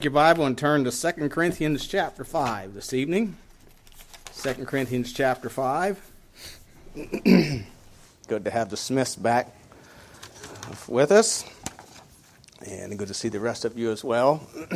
your 0.00 0.12
Bible 0.12 0.46
and 0.46 0.56
turn 0.56 0.84
to 0.84 0.92
2 0.92 1.28
Corinthians 1.28 1.84
chapter 1.84 2.22
5 2.22 2.72
this 2.72 2.94
evening. 2.94 3.34
2 4.40 4.64
Corinthians 4.64 5.12
chapter 5.12 5.48
5. 5.48 6.12
good 6.94 8.44
to 8.44 8.50
have 8.52 8.70
the 8.70 8.76
Smiths 8.76 9.16
back 9.16 9.52
with 10.86 11.10
us. 11.10 11.44
And 12.64 12.96
good 12.96 13.08
to 13.08 13.14
see 13.14 13.28
the 13.28 13.40
rest 13.40 13.64
of 13.64 13.76
you 13.76 13.90
as 13.90 14.04
well. 14.04 14.48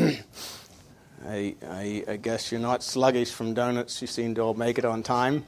I, 1.24 1.54
I, 1.68 2.04
I, 2.08 2.16
guess 2.16 2.50
you're 2.50 2.60
not 2.60 2.82
sluggish 2.82 3.30
from 3.30 3.54
donuts. 3.54 4.00
You 4.00 4.08
seem 4.08 4.34
to 4.34 4.40
all 4.40 4.54
make 4.54 4.76
it 4.76 4.84
on 4.84 5.04
time 5.04 5.46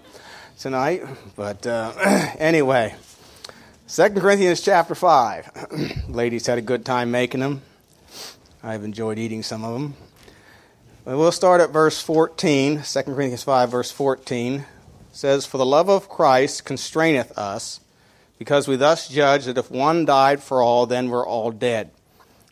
tonight. 0.56 1.02
But 1.34 1.66
uh, 1.66 1.94
anyway, 2.38 2.94
2 3.88 4.08
Corinthians 4.10 4.60
chapter 4.60 4.94
5. 4.94 6.06
Ladies 6.10 6.46
had 6.46 6.58
a 6.58 6.62
good 6.62 6.84
time 6.84 7.10
making 7.10 7.40
them. 7.40 7.62
I've 8.66 8.82
enjoyed 8.82 9.18
eating 9.18 9.42
some 9.42 9.62
of 9.62 9.74
them. 9.74 9.94
We'll 11.04 11.32
start 11.32 11.60
at 11.60 11.68
verse 11.68 12.00
14, 12.00 12.82
2 12.82 13.02
Corinthians 13.02 13.42
5, 13.42 13.70
verse 13.70 13.90
14. 13.90 14.54
It 14.54 14.66
says, 15.12 15.44
For 15.44 15.58
the 15.58 15.66
love 15.66 15.90
of 15.90 16.08
Christ 16.08 16.64
constraineth 16.64 17.36
us, 17.36 17.80
because 18.38 18.66
we 18.66 18.76
thus 18.76 19.06
judge 19.06 19.44
that 19.44 19.58
if 19.58 19.70
one 19.70 20.06
died 20.06 20.42
for 20.42 20.62
all, 20.62 20.86
then 20.86 21.10
we're 21.10 21.26
all 21.26 21.50
dead. 21.50 21.90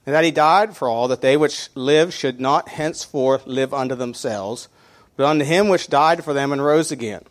And 0.05 0.15
that 0.15 0.23
he 0.23 0.31
died 0.31 0.77
for 0.77 0.87
all, 0.87 1.09
that 1.09 1.23
they 1.23 1.39
which 1.39 1.71
live 1.75 2.13
should 2.13 2.43
not 2.43 2.69
henceforth 2.69 3.47
live 3.47 3.73
unto 3.73 3.95
themselves, 3.95 4.69
but 5.17 5.25
unto 5.25 5.47
him 5.47 5.69
which 5.69 5.89
died 5.89 6.23
for 6.23 6.35
them 6.35 6.53
and 6.53 6.63
rose 6.63 6.93
again. 6.93 7.25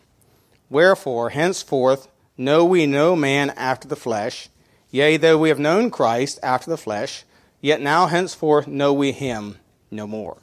Wherefore, 0.72 1.30
henceforth, 1.30 2.08
know 2.36 2.66
we 2.66 2.88
no 2.88 3.16
man 3.16 3.52
after 3.52 3.88
the 3.88 3.96
flesh. 3.96 4.50
Yea, 4.90 5.18
though 5.18 5.38
we 5.38 5.50
have 5.50 5.60
known 5.60 5.92
Christ 5.92 6.40
after 6.42 6.72
the 6.72 6.78
flesh, 6.78 7.26
Yet 7.62 7.80
now 7.80 8.08
henceforth 8.08 8.68
know 8.68 8.92
we 8.92 9.12
him 9.12 9.58
no 9.92 10.08
more. 10.08 10.38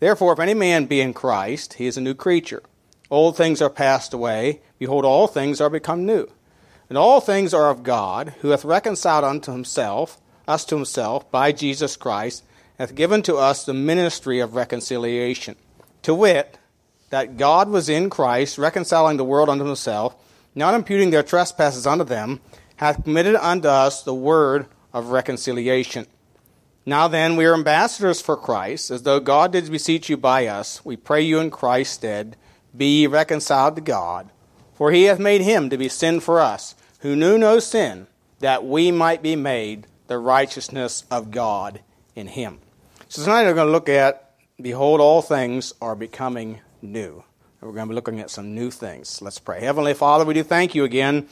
Therefore, 0.00 0.32
if 0.32 0.40
any 0.40 0.54
man 0.54 0.86
be 0.86 1.00
in 1.00 1.14
Christ, 1.14 1.74
he 1.74 1.86
is 1.86 1.96
a 1.96 2.00
new 2.00 2.14
creature. 2.14 2.62
Old 3.10 3.36
things 3.36 3.62
are 3.62 3.70
passed 3.70 4.12
away. 4.12 4.60
Behold, 4.78 5.04
all 5.04 5.28
things 5.28 5.60
are 5.60 5.70
become 5.70 6.06
new. 6.06 6.28
And 6.88 6.98
all 6.98 7.20
things 7.20 7.54
are 7.54 7.70
of 7.70 7.82
God, 7.82 8.34
who 8.40 8.48
hath 8.48 8.64
reconciled 8.64 9.24
unto 9.24 9.52
himself, 9.52 10.20
us 10.48 10.64
to 10.66 10.74
himself, 10.74 11.30
by 11.30 11.52
Jesus 11.52 11.96
Christ, 11.96 12.42
hath 12.78 12.94
given 12.94 13.22
to 13.22 13.36
us 13.36 13.64
the 13.64 13.74
ministry 13.74 14.40
of 14.40 14.54
reconciliation. 14.54 15.54
To 16.02 16.14
wit, 16.14 16.58
that 17.10 17.36
God 17.36 17.68
was 17.68 17.88
in 17.88 18.10
Christ, 18.10 18.58
reconciling 18.58 19.18
the 19.18 19.24
world 19.24 19.48
unto 19.48 19.64
himself, 19.64 20.16
not 20.54 20.74
imputing 20.74 21.10
their 21.10 21.22
trespasses 21.22 21.86
unto 21.86 22.04
them, 22.04 22.40
hath 22.76 23.04
committed 23.04 23.36
unto 23.36 23.68
us 23.68 24.02
the 24.02 24.14
word 24.14 24.66
of 24.92 25.08
reconciliation. 25.08 26.06
Now 26.86 27.08
then, 27.08 27.36
we 27.36 27.44
are 27.44 27.54
ambassadors 27.54 28.20
for 28.20 28.36
Christ, 28.36 28.90
as 28.90 29.02
though 29.02 29.20
God 29.20 29.52
did 29.52 29.70
beseech 29.70 30.08
you 30.08 30.16
by 30.16 30.46
us. 30.46 30.84
We 30.84 30.96
pray 30.96 31.22
you 31.22 31.38
in 31.38 31.50
Christ's 31.50 31.94
stead, 31.94 32.36
be 32.76 33.00
ye 33.00 33.06
reconciled 33.06 33.76
to 33.76 33.82
God. 33.82 34.30
For 34.74 34.90
he 34.90 35.04
hath 35.04 35.18
made 35.18 35.42
him 35.42 35.68
to 35.68 35.76
be 35.76 35.88
sin 35.90 36.20
for 36.20 36.40
us, 36.40 36.74
who 37.00 37.14
knew 37.14 37.36
no 37.36 37.58
sin, 37.58 38.06
that 38.38 38.64
we 38.64 38.90
might 38.90 39.22
be 39.22 39.36
made 39.36 39.86
the 40.06 40.18
righteousness 40.18 41.04
of 41.10 41.30
God 41.30 41.80
in 42.16 42.28
him. 42.28 42.60
So 43.08 43.22
tonight 43.22 43.44
we're 43.44 43.54
going 43.54 43.68
to 43.68 43.72
look 43.72 43.88
at, 43.90 44.34
behold, 44.60 45.00
all 45.00 45.20
things 45.20 45.74
are 45.82 45.94
becoming 45.94 46.60
new. 46.80 47.22
We're 47.60 47.72
going 47.72 47.88
to 47.88 47.90
be 47.90 47.94
looking 47.94 48.20
at 48.20 48.30
some 48.30 48.54
new 48.54 48.70
things. 48.70 49.20
Let's 49.20 49.38
pray. 49.38 49.60
Heavenly 49.60 49.92
Father, 49.92 50.24
we 50.24 50.32
do 50.32 50.42
thank 50.42 50.74
you 50.74 50.84
again 50.84 51.24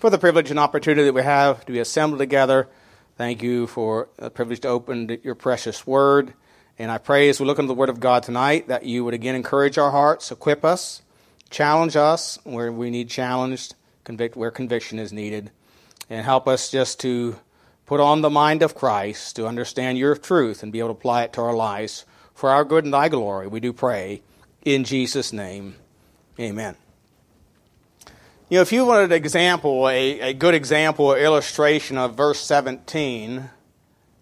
for 0.00 0.08
the 0.08 0.18
privilege 0.18 0.50
and 0.50 0.58
opportunity 0.58 1.04
that 1.04 1.12
we 1.12 1.22
have 1.22 1.66
to 1.66 1.72
be 1.72 1.78
assembled 1.78 2.20
together 2.20 2.68
Thank 3.16 3.42
you 3.42 3.68
for 3.68 4.08
the 4.16 4.30
privilege 4.30 4.60
to 4.60 4.68
open 4.68 5.18
your 5.22 5.36
precious 5.36 5.86
word. 5.86 6.34
And 6.78 6.90
I 6.90 6.98
pray 6.98 7.28
as 7.28 7.38
we 7.38 7.46
look 7.46 7.60
into 7.60 7.68
the 7.68 7.74
word 7.74 7.88
of 7.88 8.00
God 8.00 8.24
tonight 8.24 8.66
that 8.66 8.84
you 8.84 9.04
would 9.04 9.14
again 9.14 9.36
encourage 9.36 9.78
our 9.78 9.92
hearts, 9.92 10.32
equip 10.32 10.64
us, 10.64 11.02
challenge 11.48 11.94
us 11.94 12.38
where 12.42 12.72
we 12.72 12.90
need 12.90 13.08
challenged, 13.08 13.76
convict 14.02 14.36
where 14.36 14.50
conviction 14.50 14.98
is 14.98 15.12
needed, 15.12 15.52
and 16.10 16.24
help 16.24 16.48
us 16.48 16.70
just 16.70 16.98
to 17.00 17.36
put 17.86 18.00
on 18.00 18.22
the 18.22 18.30
mind 18.30 18.62
of 18.62 18.74
Christ, 18.74 19.36
to 19.36 19.46
understand 19.46 19.96
your 19.96 20.16
truth 20.16 20.64
and 20.64 20.72
be 20.72 20.80
able 20.80 20.88
to 20.88 20.98
apply 20.98 21.22
it 21.22 21.32
to 21.34 21.40
our 21.40 21.54
lives 21.54 22.04
for 22.34 22.50
our 22.50 22.64
good 22.64 22.82
and 22.84 22.92
thy 22.92 23.08
glory. 23.08 23.46
We 23.46 23.60
do 23.60 23.72
pray 23.72 24.22
in 24.64 24.82
Jesus' 24.82 25.32
name. 25.32 25.76
Amen. 26.40 26.74
You 28.50 28.58
know, 28.58 28.62
if 28.62 28.72
you 28.72 28.84
wanted 28.84 29.04
an 29.04 29.12
example, 29.12 29.88
a, 29.88 30.20
a 30.20 30.32
good 30.34 30.54
example 30.54 31.06
or 31.06 31.18
illustration 31.18 31.96
of 31.96 32.14
verse 32.14 32.38
17, 32.40 33.48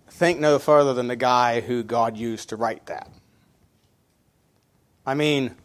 think 0.08 0.38
no 0.38 0.60
further 0.60 0.94
than 0.94 1.08
the 1.08 1.16
guy 1.16 1.60
who 1.60 1.82
God 1.82 2.16
used 2.16 2.50
to 2.50 2.56
write 2.56 2.86
that. 2.86 3.10
I 5.04 5.14
mean, 5.14 5.56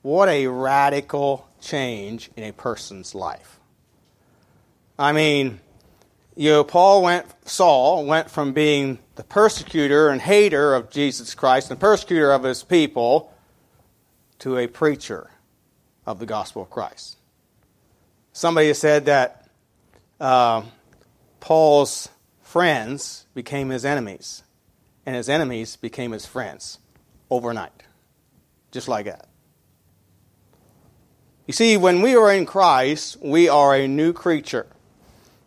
what 0.00 0.30
a 0.30 0.46
radical 0.46 1.46
change 1.60 2.30
in 2.34 2.44
a 2.44 2.52
person's 2.52 3.14
life. 3.14 3.60
I 4.98 5.12
mean, 5.12 5.60
you 6.34 6.50
know, 6.50 6.64
Paul 6.64 7.02
went, 7.02 7.26
Saul 7.44 8.06
went 8.06 8.30
from 8.30 8.54
being 8.54 9.00
the 9.16 9.24
persecutor 9.24 10.08
and 10.08 10.22
hater 10.22 10.74
of 10.74 10.88
Jesus 10.88 11.34
Christ 11.34 11.70
and 11.70 11.78
persecutor 11.78 12.32
of 12.32 12.42
his 12.42 12.62
people 12.62 13.34
to 14.38 14.56
a 14.56 14.66
preacher 14.66 15.28
of 16.06 16.20
the 16.20 16.26
gospel 16.26 16.62
of 16.62 16.70
Christ. 16.70 17.17
Somebody 18.38 18.72
said 18.72 19.06
that 19.06 19.48
uh, 20.20 20.62
Paul's 21.40 22.08
friends 22.40 23.26
became 23.34 23.70
his 23.70 23.84
enemies, 23.84 24.44
and 25.04 25.16
his 25.16 25.28
enemies 25.28 25.74
became 25.74 26.12
his 26.12 26.24
friends 26.24 26.78
overnight. 27.30 27.82
Just 28.70 28.86
like 28.86 29.06
that. 29.06 29.26
You 31.48 31.52
see, 31.52 31.76
when 31.76 32.00
we 32.00 32.14
are 32.14 32.32
in 32.32 32.46
Christ, 32.46 33.16
we 33.20 33.48
are 33.48 33.74
a 33.74 33.88
new 33.88 34.12
creature. 34.12 34.68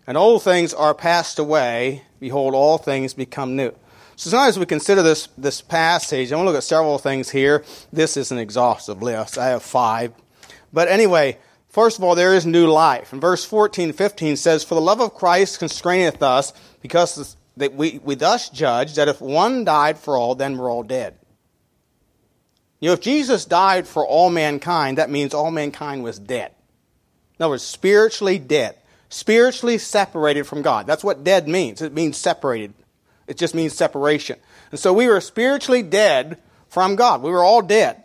And 0.06 0.18
old 0.18 0.44
things 0.44 0.74
are 0.74 0.94
passed 0.94 1.40
away. 1.40 2.04
Behold, 2.20 2.54
all 2.54 2.78
things 2.78 3.14
become 3.14 3.56
new. 3.56 3.74
So 4.18 4.38
as 4.38 4.60
we 4.60 4.66
consider 4.66 5.02
this, 5.02 5.30
this 5.38 5.62
passage, 5.62 6.34
I 6.34 6.36
want 6.36 6.48
to 6.48 6.52
look 6.52 6.58
at 6.58 6.66
several 6.66 6.98
things 6.98 7.30
here. 7.30 7.64
This 7.94 8.18
is 8.18 8.34
an 8.34 8.38
exhaustive 8.38 9.02
list. 9.02 9.38
I 9.38 9.48
have 9.48 9.64
five. 9.64 10.12
But 10.74 10.90
anyway, 10.90 11.38
First 11.72 11.98
of 11.98 12.04
all, 12.04 12.16
there 12.16 12.36
is 12.36 12.46
new 12.46 12.68
life. 12.68 13.14
And 13.14 13.22
verse 13.22 13.46
14 13.46 13.94
15 13.94 14.36
says, 14.36 14.64
For 14.64 14.76
the 14.76 14.82
love 14.82 15.00
of 15.00 15.14
Christ 15.14 15.60
constraineth 15.60 16.22
us, 16.22 16.54
because 16.82 17.38
that 17.58 17.74
we, 17.74 18.00
we 18.04 18.16
thus 18.16 18.50
judge 18.50 18.96
that 18.96 19.08
if 19.08 19.22
one 19.22 19.64
died 19.64 19.98
for 19.98 20.18
all, 20.18 20.36
then 20.36 20.58
we're 20.58 20.70
all 20.70 20.84
dead. 20.84 21.18
You 22.80 22.88
know, 22.88 22.94
if 22.94 23.02
Jesus 23.02 23.46
died 23.46 23.88
for 23.88 24.06
all 24.06 24.30
mankind, 24.30 24.98
that 24.98 25.10
means 25.10 25.34
all 25.34 25.52
mankind 25.52 26.04
was 26.04 26.20
dead. 26.20 26.52
In 27.40 27.44
other 27.44 27.52
words, 27.52 27.64
spiritually 27.64 28.40
dead, 28.40 28.78
spiritually 29.10 29.78
separated 29.78 30.46
from 30.46 30.62
God. 30.62 30.88
That's 30.88 31.04
what 31.04 31.24
dead 31.24 31.48
means. 31.48 31.82
It 31.82 31.94
means 31.94 32.18
separated. 32.18 32.74
It 33.28 33.38
just 33.38 33.56
means 33.56 33.74
separation. 33.74 34.40
And 34.72 34.80
so 34.80 34.92
we 34.92 35.08
were 35.08 35.22
spiritually 35.22 35.84
dead 35.84 36.38
from 36.68 36.96
God. 36.96 37.22
We 37.22 37.32
were 37.32 37.44
all 37.44 37.62
dead 37.62 38.01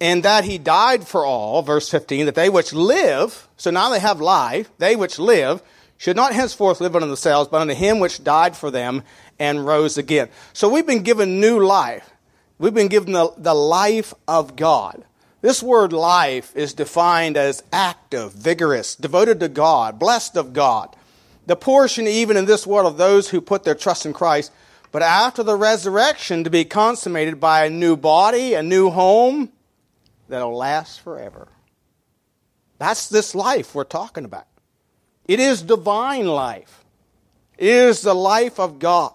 and 0.00 0.22
that 0.22 0.44
he 0.44 0.56
died 0.56 1.06
for 1.06 1.24
all, 1.26 1.62
verse 1.62 1.88
15, 1.88 2.26
that 2.26 2.34
they 2.34 2.48
which 2.48 2.72
live, 2.72 3.48
so 3.56 3.70
now 3.70 3.90
they 3.90 4.00
have 4.00 4.20
life, 4.20 4.70
they 4.78 4.96
which 4.96 5.18
live, 5.18 5.62
should 5.98 6.16
not 6.16 6.32
henceforth 6.32 6.80
live 6.80 6.96
unto 6.96 7.06
themselves, 7.06 7.50
but 7.50 7.60
unto 7.60 7.74
him 7.74 7.98
which 7.98 8.24
died 8.24 8.56
for 8.56 8.70
them 8.70 9.02
and 9.38 9.66
rose 9.66 9.98
again. 9.98 10.30
So 10.54 10.68
we've 10.68 10.86
been 10.86 11.02
given 11.02 11.40
new 11.40 11.62
life. 11.62 12.08
We've 12.58 12.72
been 12.72 12.88
given 12.88 13.12
the, 13.12 13.32
the 13.36 13.54
life 13.54 14.14
of 14.26 14.56
God. 14.56 15.04
This 15.42 15.62
word 15.62 15.92
life 15.92 16.54
is 16.56 16.72
defined 16.72 17.36
as 17.36 17.62
active, 17.72 18.32
vigorous, 18.32 18.94
devoted 18.94 19.40
to 19.40 19.48
God, 19.48 19.98
blessed 19.98 20.36
of 20.36 20.52
God. 20.52 20.96
The 21.46 21.56
portion, 21.56 22.06
even 22.06 22.36
in 22.36 22.46
this 22.46 22.66
world, 22.66 22.86
of 22.86 22.98
those 22.98 23.28
who 23.30 23.40
put 23.40 23.64
their 23.64 23.74
trust 23.74 24.06
in 24.06 24.12
Christ, 24.12 24.52
but 24.92 25.02
after 25.02 25.42
the 25.42 25.56
resurrection 25.56 26.44
to 26.44 26.50
be 26.50 26.64
consummated 26.64 27.40
by 27.40 27.64
a 27.64 27.70
new 27.70 27.96
body, 27.96 28.54
a 28.54 28.62
new 28.62 28.90
home, 28.90 29.50
that'll 30.30 30.56
last 30.56 31.00
forever. 31.00 31.48
That's 32.78 33.08
this 33.08 33.34
life 33.34 33.74
we're 33.74 33.84
talking 33.84 34.24
about. 34.24 34.46
It 35.26 35.38
is 35.38 35.62
divine 35.62 36.26
life. 36.26 36.84
It 37.58 37.68
is 37.68 38.00
the 38.00 38.14
life 38.14 38.58
of 38.58 38.78
God. 38.78 39.12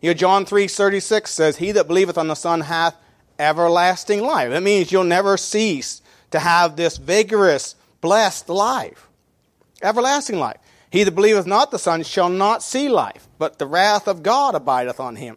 You 0.00 0.10
know, 0.10 0.14
John 0.14 0.46
3 0.46 0.68
36 0.68 1.30
says, 1.30 1.56
He 1.56 1.72
that 1.72 1.88
believeth 1.88 2.16
on 2.16 2.28
the 2.28 2.34
Son 2.34 2.62
hath 2.62 2.96
everlasting 3.38 4.22
life. 4.22 4.50
That 4.50 4.62
means 4.62 4.92
you'll 4.92 5.04
never 5.04 5.36
cease 5.36 6.02
to 6.30 6.38
have 6.38 6.76
this 6.76 6.96
vigorous, 6.96 7.74
blessed 8.00 8.48
life. 8.48 9.08
Everlasting 9.82 10.38
life. 10.38 10.58
He 10.90 11.04
that 11.04 11.12
believeth 11.12 11.46
not 11.46 11.70
the 11.70 11.78
Son 11.78 12.02
shall 12.02 12.28
not 12.28 12.62
see 12.62 12.88
life, 12.88 13.28
but 13.38 13.58
the 13.58 13.66
wrath 13.66 14.08
of 14.08 14.22
God 14.22 14.54
abideth 14.54 15.00
on 15.00 15.16
him. 15.16 15.36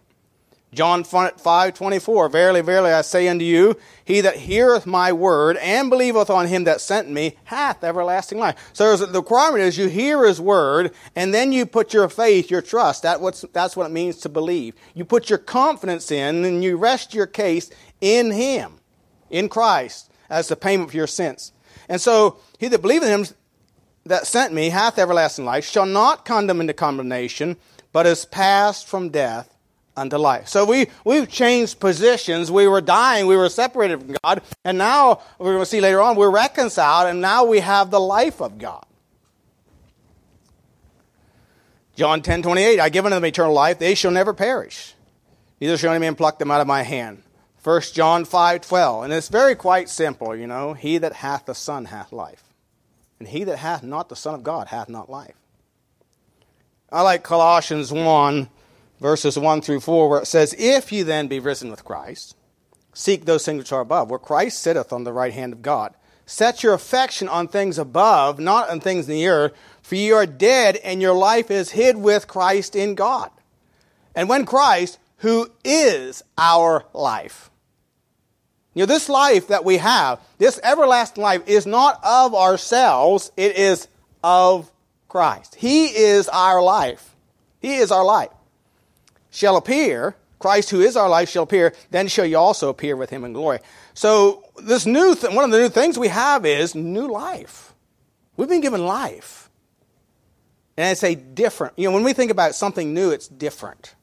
John 0.74 1.04
5 1.04 1.74
24, 1.74 2.30
Verily, 2.30 2.62
verily, 2.62 2.92
I 2.92 3.02
say 3.02 3.28
unto 3.28 3.46
you, 3.46 3.78
he 4.04 4.22
that 4.22 4.38
heareth 4.38 4.86
my 4.86 5.14
word 5.14 5.58
and 5.58 5.90
believeth 5.90 6.30
on 6.30 6.48
him 6.48 6.64
that 6.64 6.82
sent 6.82 7.10
me 7.10 7.38
hath 7.46 7.84
everlasting 7.84 8.40
life. 8.40 8.72
So 8.74 8.96
the 8.98 9.20
requirement 9.20 9.64
is 9.64 9.78
you 9.78 9.88
hear 9.88 10.26
his 10.26 10.42
word 10.42 10.92
and 11.16 11.34
then 11.34 11.54
you 11.54 11.66
put 11.66 11.94
your 11.94 12.10
faith, 12.10 12.50
your 12.50 12.62
trust. 12.62 13.04
That 13.04 13.22
what's, 13.22 13.42
that's 13.54 13.76
what 13.76 13.88
it 13.88 13.94
means 13.94 14.18
to 14.18 14.30
believe. 14.30 14.76
You 14.94 15.06
put 15.06 15.30
your 15.30 15.40
confidence 15.40 16.12
in 16.12 16.44
and 16.44 16.64
you 16.64 16.78
rest 16.78 17.14
your 17.14 17.28
case 17.28 17.70
in 18.02 18.32
him, 18.32 18.80
in 19.30 19.50
Christ, 19.50 20.12
as 20.30 20.48
the 20.48 20.56
payment 20.56 20.92
for 20.92 20.98
your 20.98 21.08
sins. 21.08 21.52
And 21.88 22.02
so 22.02 22.38
he 22.58 22.68
that 22.68 22.82
believeth 22.82 23.08
in 23.08 23.20
him 23.20 23.36
that 24.06 24.28
sent 24.28 24.54
me 24.54 24.70
hath 24.70 25.00
everlasting 25.00 25.46
life, 25.46 25.66
shall 25.66 25.86
not 25.86 26.26
condemn 26.26 26.60
into 26.60 26.74
condemnation, 26.74 27.58
but 27.94 28.06
is 28.06 28.26
passed 28.26 28.88
from 28.88 29.10
death 29.10 29.53
unto 29.96 30.18
life. 30.18 30.48
So 30.48 30.66
we, 30.66 30.88
we've 31.06 31.30
changed 31.30 31.80
positions. 31.80 32.52
We 32.52 32.68
were 32.68 32.82
dying, 32.82 33.28
we 33.28 33.36
were 33.36 33.50
separated 33.50 34.00
from 34.02 34.16
God, 34.24 34.42
and 34.64 34.78
now 34.78 35.22
we're 35.38 35.54
going 35.54 35.60
to 35.60 35.66
see 35.66 35.82
later 35.82 36.02
on 36.02 36.16
we're 36.16 36.32
reconciled, 36.32 37.10
and 37.10 37.22
now 37.22 37.46
we 37.46 37.60
have 37.60 37.92
the 37.92 38.00
life 38.00 38.42
of 38.42 38.58
God. 38.58 38.86
John 41.96 42.24
10 42.24 42.42
28, 42.42 42.80
I 42.80 42.90
give 42.90 43.06
unto 43.06 43.16
them 43.16 43.26
eternal 43.26 43.54
life, 43.54 43.78
they 43.78 43.94
shall 43.94 44.12
never 44.12 44.34
perish, 44.34 44.96
neither 45.62 45.78
shall 45.78 45.92
any 45.92 46.00
man 46.00 46.16
pluck 46.16 46.40
them 46.40 46.52
out 46.52 46.62
of 46.62 46.68
my 46.68 46.84
hand. 46.84 47.22
1 47.64 47.82
John 47.94 48.26
5 48.26 48.62
12, 48.62 49.04
and 49.06 49.14
it's 49.14 49.30
very 49.30 49.56
quite 49.56 49.90
simple, 49.90 50.36
you 50.36 50.48
know. 50.48 50.74
He 50.74 50.98
that 50.98 51.14
hath 51.14 51.46
the 51.46 51.56
Son 51.56 51.86
hath 51.86 52.12
life, 52.12 52.44
and 53.20 53.28
he 53.28 53.44
that 53.44 53.60
hath 53.60 53.84
not 53.84 54.10
the 54.10 54.16
Son 54.16 54.34
of 54.34 54.44
God 54.44 54.68
hath 54.68 54.90
not 54.90 55.10
life. 55.10 55.36
I 56.92 57.02
like 57.02 57.24
Colossians 57.24 57.92
1 57.92 58.50
verses 59.04 59.38
1 59.38 59.62
through 59.62 59.82
4, 59.82 60.10
where 60.10 60.22
it 60.22 60.28
says, 60.28 60.56
If 60.58 60.92
ye 60.94 61.04
then 61.04 61.28
be 61.28 61.38
risen 61.38 61.70
with 61.70 61.84
Christ, 61.84 62.38
seek 62.94 63.26
those 63.26 63.46
things 63.46 63.60
which 63.60 63.74
are 63.74 63.82
above, 63.82 64.10
where 64.10 64.18
Christ 64.18 64.62
sitteth 64.62 64.94
on 64.94 65.04
the 65.04 65.12
right 65.12 65.34
hand 65.34 65.52
of 65.52 65.62
God. 65.62 65.94
Set 66.26 66.64
your 66.64 66.74
affection 66.74 67.28
on 67.28 67.50
things 67.50 67.78
above, 67.78 68.40
not 68.40 68.70
on 68.70 68.80
things 68.80 69.10
in 69.10 69.16
the 69.16 69.28
earth, 69.28 69.52
for 69.82 69.96
ye 69.96 70.14
are 70.14 70.26
dead, 70.26 70.78
and 70.78 71.02
your 71.02 71.14
life 71.14 71.52
is 71.52 71.72
hid 71.72 71.98
with 71.98 72.30
Christ 72.30 72.78
in 72.78 72.96
God. 72.96 73.30
And 74.16 74.30
when 74.30 74.46
Christ, 74.46 75.00
who 75.18 75.52
is 75.66 76.24
our 76.38 76.86
life, 76.94 77.52
you 78.74 78.84
know, 78.84 78.86
this 78.86 79.10
life 79.10 79.50
that 79.50 79.66
we 79.66 79.78
have, 79.78 80.22
this 80.38 80.62
everlasting 80.64 81.22
life, 81.22 81.46
is 81.46 81.66
not 81.66 82.00
of 82.06 82.34
ourselves, 82.34 83.34
it 83.36 83.58
is 83.58 83.90
of 84.24 84.72
Christ. 85.10 85.56
He 85.56 85.88
is 85.88 86.30
our 86.30 86.62
life. 86.62 87.18
He 87.60 87.76
is 87.76 87.92
our 87.92 88.06
life 88.06 88.30
shall 89.34 89.58
appear, 89.58 90.16
Christ 90.40 90.70
who 90.70 90.82
is 90.82 90.96
our 90.96 91.10
life 91.10 91.30
shall 91.30 91.44
appear, 91.44 91.74
then 91.90 92.08
shall 92.08 92.26
you 92.26 92.38
also 92.38 92.70
appear 92.70 92.96
with 92.96 93.10
him 93.10 93.24
in 93.24 93.34
glory. 93.34 93.60
So 93.94 94.44
this 94.62 94.86
new 94.86 95.16
th- 95.16 95.34
one 95.34 95.44
of 95.44 95.52
the 95.52 95.60
new 95.60 95.70
things 95.70 95.98
we 95.98 96.10
have 96.10 96.46
is 96.46 96.76
new 96.76 97.08
life. 97.08 97.74
We've 98.38 98.50
been 98.50 98.62
given 98.62 98.86
life. 98.86 99.50
And 100.78 100.92
it's 100.92 101.04
a 101.04 101.16
different, 101.16 101.74
you 101.78 101.88
know, 101.88 101.94
when 101.94 102.04
we 102.04 102.14
think 102.14 102.32
about 102.32 102.56
something 102.56 102.94
new, 102.94 103.12
it's 103.12 103.28
different. 103.28 103.96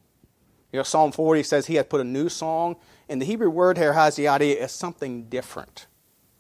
You 0.73 0.79
know, 0.79 0.83
Psalm 0.83 1.13
40 1.13 1.43
says 1.43 1.67
he 1.67 1.75
hath 1.75 1.89
put 1.89 2.01
a 2.01 2.05
new 2.05 2.29
song, 2.29 2.77
and 3.09 3.21
the 3.21 3.27
Hebrew 3.27 3.51
word 3.51 3.77
here 3.77 3.93
has 3.93 4.15
the 4.15 4.29
idea 4.29 4.63
of 4.65 4.71
something 4.71 5.25
different 5.25 5.87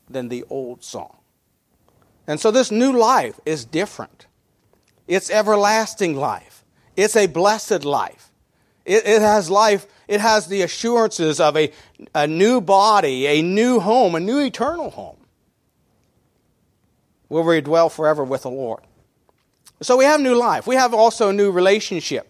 than 0.08 0.28
the 0.28 0.44
old 0.48 0.84
song. 0.84 1.16
And 2.26 2.40
so 2.40 2.50
this 2.50 2.70
new 2.70 2.96
life 2.96 3.40
is 3.44 3.64
different. 3.64 4.26
It's 5.08 5.30
everlasting 5.30 6.14
life. 6.16 6.64
It's 6.96 7.16
a 7.16 7.26
blessed 7.26 7.84
life. 7.84 8.29
It, 8.84 9.06
it 9.06 9.22
has 9.22 9.50
life, 9.50 9.86
it 10.08 10.20
has 10.20 10.46
the 10.46 10.62
assurances 10.62 11.40
of 11.40 11.56
a, 11.56 11.72
a 12.14 12.26
new 12.26 12.60
body, 12.60 13.26
a 13.26 13.42
new 13.42 13.80
home, 13.80 14.14
a 14.14 14.20
new 14.20 14.38
eternal 14.40 14.90
home 14.90 15.16
where 17.28 17.42
we 17.42 17.60
dwell 17.60 17.88
forever 17.88 18.24
with 18.24 18.42
the 18.42 18.50
Lord. 18.50 18.82
So 19.82 19.96
we 19.96 20.04
have 20.04 20.20
new 20.20 20.34
life. 20.34 20.66
We 20.66 20.74
have 20.74 20.92
also 20.92 21.30
a 21.30 21.32
new 21.32 21.50
relationship. 21.50 22.28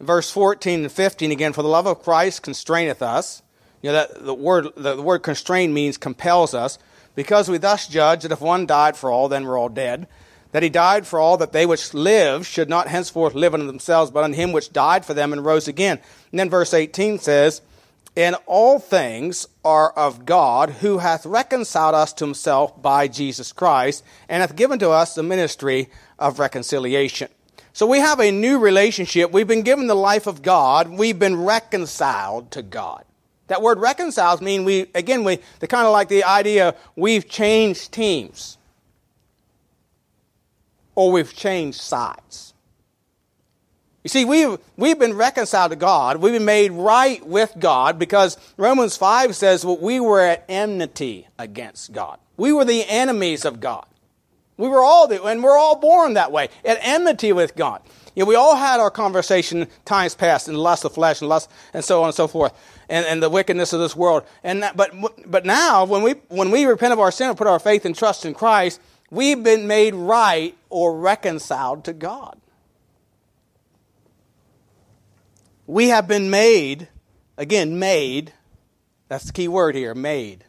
verse 0.00 0.30
14 0.30 0.80
and 0.80 0.92
15 0.92 1.30
again, 1.30 1.52
for 1.52 1.62
the 1.62 1.68
love 1.68 1.86
of 1.86 2.02
Christ 2.02 2.42
constraineth 2.42 3.02
us. 3.02 3.42
You 3.82 3.90
know, 3.90 3.94
that 3.94 4.24
the 4.24 4.34
word, 4.34 4.68
the, 4.76 4.96
the 4.96 5.02
word 5.02 5.20
constrain 5.20 5.72
means 5.72 5.96
compels 5.96 6.52
us, 6.52 6.78
because 7.14 7.48
we 7.48 7.56
thus 7.56 7.86
judge 7.86 8.22
that 8.22 8.32
if 8.32 8.40
one 8.40 8.66
died 8.66 8.96
for 8.96 9.10
all, 9.10 9.28
then 9.28 9.46
we're 9.46 9.58
all 9.58 9.68
dead 9.68 10.06
that 10.52 10.62
he 10.62 10.68
died 10.68 11.06
for 11.06 11.20
all, 11.20 11.36
that 11.36 11.52
they 11.52 11.66
which 11.66 11.94
live 11.94 12.46
should 12.46 12.68
not 12.68 12.88
henceforth 12.88 13.34
live 13.34 13.54
unto 13.54 13.66
themselves, 13.66 14.10
but 14.10 14.24
on 14.24 14.32
him 14.32 14.52
which 14.52 14.72
died 14.72 15.04
for 15.04 15.14
them 15.14 15.32
and 15.32 15.44
rose 15.44 15.68
again. 15.68 15.98
And 16.30 16.40
then 16.40 16.50
verse 16.50 16.74
18 16.74 17.18
says, 17.18 17.62
And 18.16 18.36
all 18.46 18.78
things 18.78 19.46
are 19.64 19.92
of 19.92 20.26
God, 20.26 20.70
who 20.70 20.98
hath 20.98 21.24
reconciled 21.24 21.94
us 21.94 22.12
to 22.14 22.24
himself 22.24 22.80
by 22.80 23.06
Jesus 23.06 23.52
Christ, 23.52 24.04
and 24.28 24.40
hath 24.40 24.56
given 24.56 24.78
to 24.80 24.90
us 24.90 25.14
the 25.14 25.22
ministry 25.22 25.88
of 26.18 26.38
reconciliation. 26.38 27.28
So 27.72 27.86
we 27.86 28.00
have 28.00 28.18
a 28.18 28.32
new 28.32 28.58
relationship. 28.58 29.30
We've 29.30 29.46
been 29.46 29.62
given 29.62 29.86
the 29.86 29.94
life 29.94 30.26
of 30.26 30.42
God. 30.42 30.88
We've 30.88 31.18
been 31.18 31.44
reconciled 31.44 32.50
to 32.52 32.62
God. 32.62 33.04
That 33.46 33.62
word 33.62 33.78
reconciles 33.78 34.40
mean 34.40 34.64
we, 34.64 34.86
again, 34.94 35.22
we, 35.24 35.38
the 35.60 35.66
kind 35.66 35.86
of 35.86 35.92
like 35.92 36.08
the 36.08 36.24
idea 36.24 36.74
we've 36.96 37.28
changed 37.28 37.92
teams 37.92 38.58
or 41.00 41.10
we've 41.10 41.34
changed 41.34 41.80
sides. 41.80 42.52
You 44.04 44.10
see, 44.10 44.26
we've, 44.26 44.58
we've 44.76 44.98
been 44.98 45.14
reconciled 45.14 45.70
to 45.70 45.76
God. 45.76 46.18
We've 46.18 46.34
been 46.34 46.44
made 46.44 46.72
right 46.72 47.26
with 47.26 47.54
God 47.58 47.98
because 47.98 48.36
Romans 48.58 48.98
5 48.98 49.34
says 49.34 49.64
well, 49.64 49.78
we 49.78 49.98
were 49.98 50.20
at 50.20 50.44
enmity 50.46 51.26
against 51.38 51.94
God. 51.94 52.18
We 52.36 52.52
were 52.52 52.66
the 52.66 52.84
enemies 52.86 53.46
of 53.46 53.60
God. 53.60 53.86
We 54.58 54.68
were 54.68 54.82
all, 54.82 55.08
the, 55.08 55.24
and 55.24 55.42
we're 55.42 55.56
all 55.56 55.76
born 55.76 56.12
that 56.14 56.32
way, 56.32 56.50
at 56.66 56.76
enmity 56.82 57.32
with 57.32 57.56
God. 57.56 57.80
You 58.14 58.24
know, 58.24 58.28
we 58.28 58.34
all 58.34 58.56
had 58.56 58.78
our 58.78 58.90
conversation 58.90 59.68
times 59.86 60.14
past 60.14 60.48
in 60.48 60.54
the 60.54 60.60
lust 60.60 60.84
of 60.84 60.92
flesh 60.92 61.22
and 61.22 61.30
lust 61.30 61.50
and 61.72 61.82
so 61.82 62.02
on 62.02 62.08
and 62.08 62.14
so 62.14 62.28
forth, 62.28 62.52
and, 62.90 63.06
and 63.06 63.22
the 63.22 63.30
wickedness 63.30 63.72
of 63.72 63.80
this 63.80 63.96
world. 63.96 64.24
And 64.44 64.62
that, 64.62 64.76
but, 64.76 64.92
but 65.26 65.46
now, 65.46 65.86
when 65.86 66.02
we, 66.02 66.12
when 66.28 66.50
we 66.50 66.66
repent 66.66 66.92
of 66.92 67.00
our 67.00 67.10
sin 67.10 67.30
and 67.30 67.38
put 67.38 67.46
our 67.46 67.58
faith 67.58 67.86
and 67.86 67.96
trust 67.96 68.26
in 68.26 68.34
Christ, 68.34 68.82
We've 69.10 69.42
been 69.42 69.66
made 69.66 69.94
right 69.94 70.56
or 70.68 70.96
reconciled 70.96 71.84
to 71.84 71.92
God. 71.92 72.40
We 75.66 75.88
have 75.88 76.08
been 76.08 76.30
made, 76.30 76.88
again, 77.36 77.78
made, 77.78 78.32
that's 79.08 79.24
the 79.24 79.32
key 79.32 79.48
word 79.48 79.74
here, 79.74 79.94
made. 79.94 80.44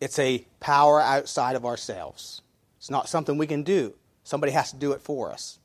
It's 0.00 0.18
a 0.18 0.46
power 0.60 1.00
outside 1.00 1.56
of 1.56 1.64
ourselves. 1.64 2.42
It's 2.78 2.90
not 2.90 3.08
something 3.08 3.38
we 3.38 3.46
can 3.46 3.62
do. 3.62 3.94
Somebody 4.24 4.52
has 4.52 4.70
to 4.72 4.76
do 4.76 4.92
it 4.92 5.00
for 5.00 5.30
us, 5.30 5.58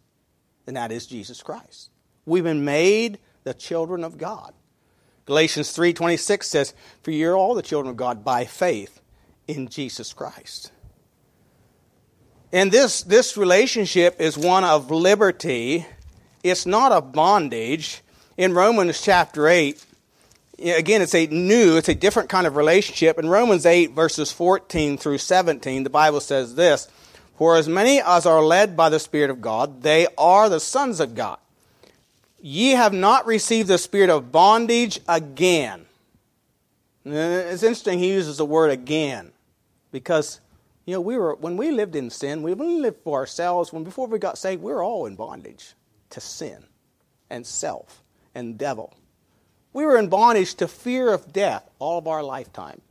and 0.66 0.75
that 0.78 0.92
is 0.92 1.08
Jesus 1.08 1.42
Christ. 1.42 1.90
We've 2.25 2.44
been 2.44 2.66
made 2.66 3.20
the 3.44 3.54
children 3.54 4.04
of 4.04 4.18
God. 4.18 4.54
Galatians 5.25 5.72
3:26 5.72 6.48
says, 6.48 6.74
"For 7.02 7.12
you're 7.12 7.36
all 7.36 7.56
the 7.56 7.62
children 7.62 7.89
of 7.89 7.98
God 7.98 8.24
by 8.24 8.46
faith 8.46 9.01
in 9.48 9.68
Jesus 9.68 10.13
Christ." 10.13 10.72
And 12.51 12.72
this, 12.72 13.04
this 13.04 13.36
relationship 13.36 14.22
is 14.22 14.38
one 14.38 14.63
of 14.63 14.89
liberty. 14.89 15.86
It's 16.44 16.66
not 16.66 16.92
of 16.92 17.12
bondage. 17.12 18.01
In 18.38 18.54
Romans 18.54 19.01
chapter 19.01 19.48
8, 19.48 19.84
again, 20.60 21.01
it's 21.01 21.16
a 21.16 21.27
new, 21.27 21.75
it's 21.75 21.89
a 21.89 21.96
different 21.96 22.30
kind 22.30 22.48
of 22.48 22.56
relationship. 22.56 23.20
In 23.20 23.27
Romans 23.27 23.66
8, 23.66 23.92
verses 23.92 24.32
14 24.32 24.98
through 24.98 25.18
17, 25.18 25.84
the 25.84 25.89
Bible 25.89 26.22
says 26.22 26.56
this 26.56 26.88
For 27.38 27.58
as 27.58 27.68
many 27.68 28.00
as 28.00 28.25
are 28.25 28.44
led 28.44 28.77
by 28.77 28.89
the 28.89 29.00
Spirit 29.00 29.30
of 29.30 29.42
God, 29.42 29.82
they 29.82 30.08
are 30.18 30.48
the 30.48 30.62
sons 30.62 31.01
of 31.01 31.16
God. 31.16 31.39
Ye 32.39 32.72
have 32.72 32.94
not 32.94 33.25
received 33.25 33.68
the 33.68 33.80
spirit 33.80 34.10
of 34.10 34.32
bondage 34.32 35.00
again. 35.10 35.86
It's 37.04 37.63
interesting 37.63 38.00
he 38.00 38.13
uses 38.13 38.38
the 38.38 38.46
word 38.46 38.70
again 38.70 39.32
because 39.92 40.39
you 40.88 40.94
know, 40.94 41.01
we 41.01 41.17
were 41.17 41.36
when 41.36 41.58
we 41.58 41.70
lived 41.70 41.98
in 41.98 42.10
sin, 42.10 42.41
we 42.41 42.53
lived 42.53 43.01
for 43.03 43.20
ourselves. 43.20 43.74
When 43.74 43.84
before 43.84 44.08
we 44.08 44.17
got 44.20 44.38
saved, 44.38 44.63
we 44.63 44.72
were 44.72 44.82
all 44.82 45.06
in 45.06 45.17
bondage 45.17 45.74
to 46.12 46.22
sin 46.22 46.63
and 47.29 47.46
self 47.46 48.01
and 48.34 48.58
devil. 48.58 48.96
We 49.74 49.86
were 49.86 49.98
in 49.98 50.08
bondage 50.08 50.56
to 50.56 50.67
fear 50.67 51.13
of 51.13 51.34
death 51.34 51.70
all 51.77 52.00
of 52.00 52.08
our 52.08 52.24
lifetime. 52.24 52.82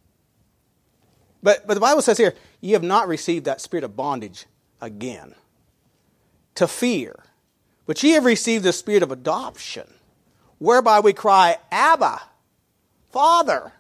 But, 1.43 1.67
but 1.67 1.75
the 1.75 1.81
Bible 1.81 2.03
says 2.03 2.19
here, 2.19 2.35
you 2.61 2.75
have 2.75 2.83
not 2.83 3.09
received 3.09 3.47
that 3.47 3.62
spirit 3.62 3.85
of 3.85 3.97
bondage 3.97 4.47
again 4.81 5.35
to 6.55 6.69
fear, 6.69 7.25
but 7.87 8.03
ye 8.03 8.11
have 8.11 8.25
received 8.25 8.65
the 8.65 8.73
spirit 8.73 9.03
of 9.03 9.11
adoption, 9.11 9.95
whereby 10.59 11.00
we 11.00 11.15
cry, 11.15 11.57
Abba, 11.71 12.21
Father 13.11 13.73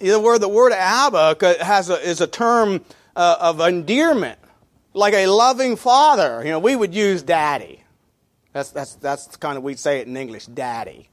the 0.00 0.18
word 0.20 0.38
the 0.38 0.48
word 0.48 0.72
Abba 0.72 1.36
has 1.62 1.90
a, 1.90 2.00
is 2.00 2.20
a 2.20 2.26
term 2.26 2.84
uh, 3.14 3.36
of 3.40 3.60
endearment, 3.60 4.38
like 4.94 5.14
a 5.14 5.26
loving 5.26 5.76
father. 5.76 6.42
You 6.44 6.50
know, 6.50 6.58
we 6.58 6.74
would 6.74 6.94
use 6.94 7.22
daddy. 7.22 7.84
That's 8.52 8.70
that's 8.70 8.94
that's 8.96 9.36
kind 9.36 9.56
of 9.56 9.62
we'd 9.62 9.78
say 9.78 10.00
it 10.00 10.06
in 10.06 10.16
English, 10.16 10.46
daddy. 10.46 11.08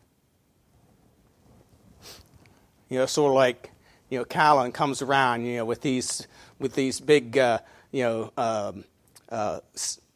You 2.89 2.99
know, 2.99 3.05
sort 3.05 3.31
of 3.31 3.35
like, 3.35 3.71
you 4.09 4.17
know, 4.17 4.23
Callan 4.23 4.71
comes 4.71 5.01
around, 5.01 5.45
you 5.45 5.57
know, 5.57 5.65
with 5.65 5.81
these, 5.81 6.25
with 6.57 6.73
these 6.73 7.01
big, 7.01 7.37
uh, 7.37 7.59
you 7.91 8.03
know, 8.03 8.31
um, 8.37 8.85
uh, 9.29 9.59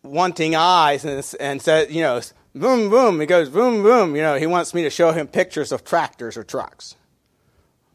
wanting 0.03 0.55
eyes 0.55 1.03
and, 1.03 1.35
and 1.41 1.61
says, 1.61 1.91
you 1.91 2.01
know, 2.01 2.21
boom, 2.55 2.89
boom. 2.89 3.19
He 3.19 3.25
goes, 3.25 3.49
boom, 3.49 3.83
boom. 3.83 4.15
You 4.15 4.21
know, 4.21 4.35
he 4.35 4.47
wants 4.47 4.73
me 4.73 4.83
to 4.83 4.89
show 4.89 5.11
him 5.11 5.27
pictures 5.27 5.73
of 5.73 5.83
tractors 5.83 6.37
or 6.37 6.45
trucks. 6.45 6.95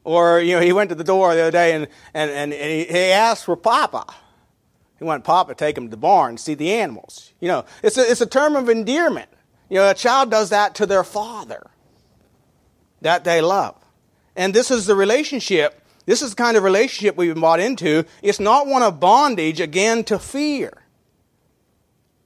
Or, 0.06 0.38
you 0.38 0.54
know, 0.54 0.60
he 0.60 0.72
went 0.72 0.90
to 0.90 0.94
the 0.94 1.02
door 1.02 1.34
the 1.34 1.40
other 1.40 1.50
day 1.50 1.72
and, 1.72 1.88
and, 2.14 2.30
and, 2.30 2.52
he, 2.52 2.84
he 2.84 3.10
asked 3.10 3.44
for 3.44 3.56
Papa. 3.56 4.06
He 5.00 5.04
wanted 5.04 5.25
Papa 5.25 5.50
to 5.50 5.58
take 5.58 5.76
him 5.76 5.86
to 5.86 5.90
the 5.90 5.96
barn 5.96 6.30
and 6.30 6.40
see 6.40 6.54
the 6.54 6.75
animals. 6.75 7.32
You 7.40 7.48
know, 7.48 7.64
it's 7.82 7.98
a, 7.98 8.08
it's 8.08 8.20
a 8.20 8.26
term 8.26 8.54
of 8.54 8.68
endearment. 8.68 9.28
You 9.68 9.78
know, 9.78 9.90
a 9.90 9.94
child 9.94 10.30
does 10.30 10.50
that 10.50 10.76
to 10.76 10.86
their 10.86 11.02
father 11.02 11.70
that 13.00 13.25
they 13.25 13.40
love. 13.40 13.75
And 14.36 14.54
this 14.54 14.70
is 14.70 14.86
the 14.86 14.94
relationship. 14.94 15.82
This 16.04 16.22
is 16.22 16.30
the 16.30 16.36
kind 16.36 16.56
of 16.56 16.62
relationship 16.62 17.16
we've 17.16 17.34
been 17.34 17.40
brought 17.40 17.58
into. 17.58 18.04
It's 18.22 18.38
not 18.38 18.68
one 18.68 18.84
of 18.84 19.00
bondage, 19.00 19.58
again, 19.60 20.04
to 20.04 20.20
fear. 20.20 20.84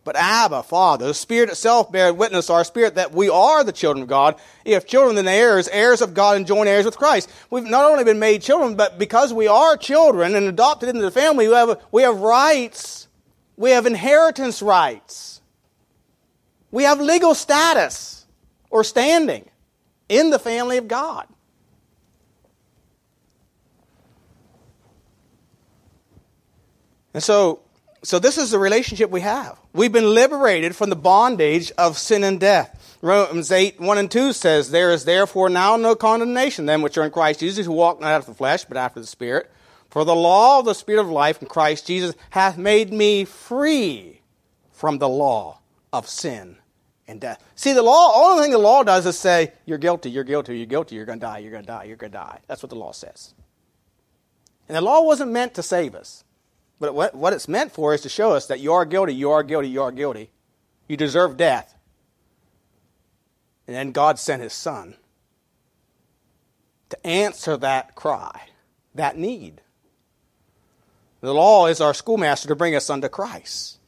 But 0.02 0.16
Abba, 0.16 0.62
Father, 0.62 1.09
the 1.09 1.14
Spirit 1.14 1.50
itself 1.50 1.92
bears 1.92 2.14
witness 2.14 2.49
our 2.49 2.64
spirit 2.64 2.95
that 2.95 3.12
we 3.12 3.28
are 3.28 3.62
the 3.62 3.73
children 3.73 4.02
of 4.02 4.09
God. 4.09 4.37
If 4.64 4.87
children, 4.87 5.16
then 5.16 5.28
heirs, 5.28 5.69
heirs 5.69 6.00
of 6.00 6.14
God 6.14 6.37
and 6.37 6.47
joint 6.47 6.69
heirs 6.69 6.87
with 6.87 6.97
Christ. 6.97 7.30
We've 7.50 7.64
not 7.64 7.90
only 7.90 8.04
been 8.04 8.19
made 8.19 8.40
children, 8.40 8.76
but 8.76 8.99
because 8.99 9.33
we 9.33 9.47
are 9.47 9.76
children 9.76 10.35
and 10.35 10.47
adopted 10.47 10.88
into 10.88 11.02
the 11.02 11.11
family, 11.11 11.49
we 11.49 11.54
have, 11.54 11.80
we 11.92 12.02
have 12.02 12.19
rights. 12.19 13.09
We 13.57 13.73
have 13.73 13.85
inheritance 13.85 14.62
rights. 14.62 15.42
We 16.71 16.85
have 16.85 16.99
legal 16.99 17.35
status 17.35 18.25
or 18.71 18.85
standing 18.85 19.50
in 20.09 20.30
the 20.30 20.38
family 20.38 20.78
of 20.78 20.88
God. 20.88 21.26
And 27.12 27.23
so, 27.23 27.61
so 28.02 28.19
this 28.19 28.38
is 28.38 28.50
the 28.50 28.59
relationship 28.59 29.11
we 29.11 29.21
have. 29.21 29.59
We've 29.73 29.92
been 29.92 30.14
liberated 30.14 30.75
from 30.75 30.90
the 30.90 30.97
bondage 30.97 31.71
of 31.76 31.99
sin 31.99 32.25
and 32.25 32.40
death. 32.40 32.99
Romans 33.02 33.50
8, 33.50 33.80
1 33.80 33.99
and 33.99 34.11
2 34.11 34.33
says, 34.33 34.71
There 34.71 34.90
is 34.90 35.04
therefore 35.04 35.49
now 35.49 35.76
no 35.76 35.95
condemnation, 35.95 36.66
them 36.66 36.83
which 36.83 36.97
are 36.99 37.04
in 37.04 37.11
Christ 37.11 37.40
Jesus, 37.40 37.66
who 37.66 37.73
walk 37.73 38.00
not 38.00 38.12
after 38.12 38.30
the 38.30 38.37
flesh, 38.37 38.64
but 38.64 38.76
after 38.76 39.00
the 39.00 39.07
Spirit. 39.07 39.50
For 39.90 40.04
the 40.04 40.14
law 40.14 40.61
of 40.61 40.66
the 40.66 40.75
Spirit 40.75 41.00
of 41.00 41.11
life 41.11 41.42
in 41.42 41.49
Christ 41.49 41.87
Jesus 41.87 42.14
hath 42.30 42.57
made 42.57 42.92
me 42.92 43.25
free 43.25 44.21
from 44.73 44.99
the 44.99 45.09
law 45.09 45.61
of 45.92 46.09
sin 46.09 46.57
and 47.07 47.21
death. 47.21 47.42
See, 47.54 47.73
the 47.73 47.83
law, 47.83 48.12
only 48.14 48.45
thing 48.45 48.52
the 48.52 48.59
law 48.59 48.83
does 48.83 49.04
is 49.04 49.19
say, 49.19 49.52
You're 49.66 49.78
guilty, 49.78 50.11
you're 50.11 50.25
guilty, 50.25 50.57
you're 50.57 50.66
guilty, 50.66 50.95
you're 50.95 51.04
going 51.04 51.21
to 51.21 51.26
die, 51.26 51.38
you're 51.38 51.50
going 51.50 51.64
to 51.64 51.66
die, 51.66 51.85
you're 51.85 51.97
going 51.97 52.12
to 52.12 52.19
die. 52.19 52.38
That's 52.47 52.62
what 52.62 52.71
the 52.71 52.76
law 52.76 52.92
says. 52.92 53.35
And 54.69 54.76
the 54.76 54.80
law 54.80 55.02
wasn't 55.02 55.33
meant 55.33 55.54
to 55.54 55.62
save 55.62 55.95
us. 55.95 56.25
But 56.80 56.94
what, 56.94 57.14
what 57.14 57.34
it's 57.34 57.46
meant 57.46 57.72
for 57.72 57.94
is 57.94 58.00
to 58.00 58.08
show 58.08 58.32
us 58.32 58.46
that 58.46 58.58
you 58.58 58.72
are 58.72 58.87
guilty, 58.87 59.14
you 59.14 59.30
are 59.30 59.42
guilty, 59.42 59.68
you 59.68 59.82
are 59.82 59.92
guilty. 59.92 60.30
You 60.88 60.96
deserve 60.96 61.37
death. 61.37 61.76
And 63.68 63.76
then 63.76 63.92
God 63.92 64.18
sent 64.18 64.42
his 64.42 64.54
son 64.54 64.96
to 66.88 67.06
answer 67.06 67.56
that 67.58 67.94
cry, 67.94 68.49
that 68.94 69.16
need. 69.16 69.60
The 71.20 71.34
law 71.34 71.66
is 71.66 71.80
our 71.80 71.94
schoolmaster 71.94 72.49
to 72.49 72.56
bring 72.56 72.75
us 72.75 72.90
unto 72.90 73.08
Christ. 73.08 73.78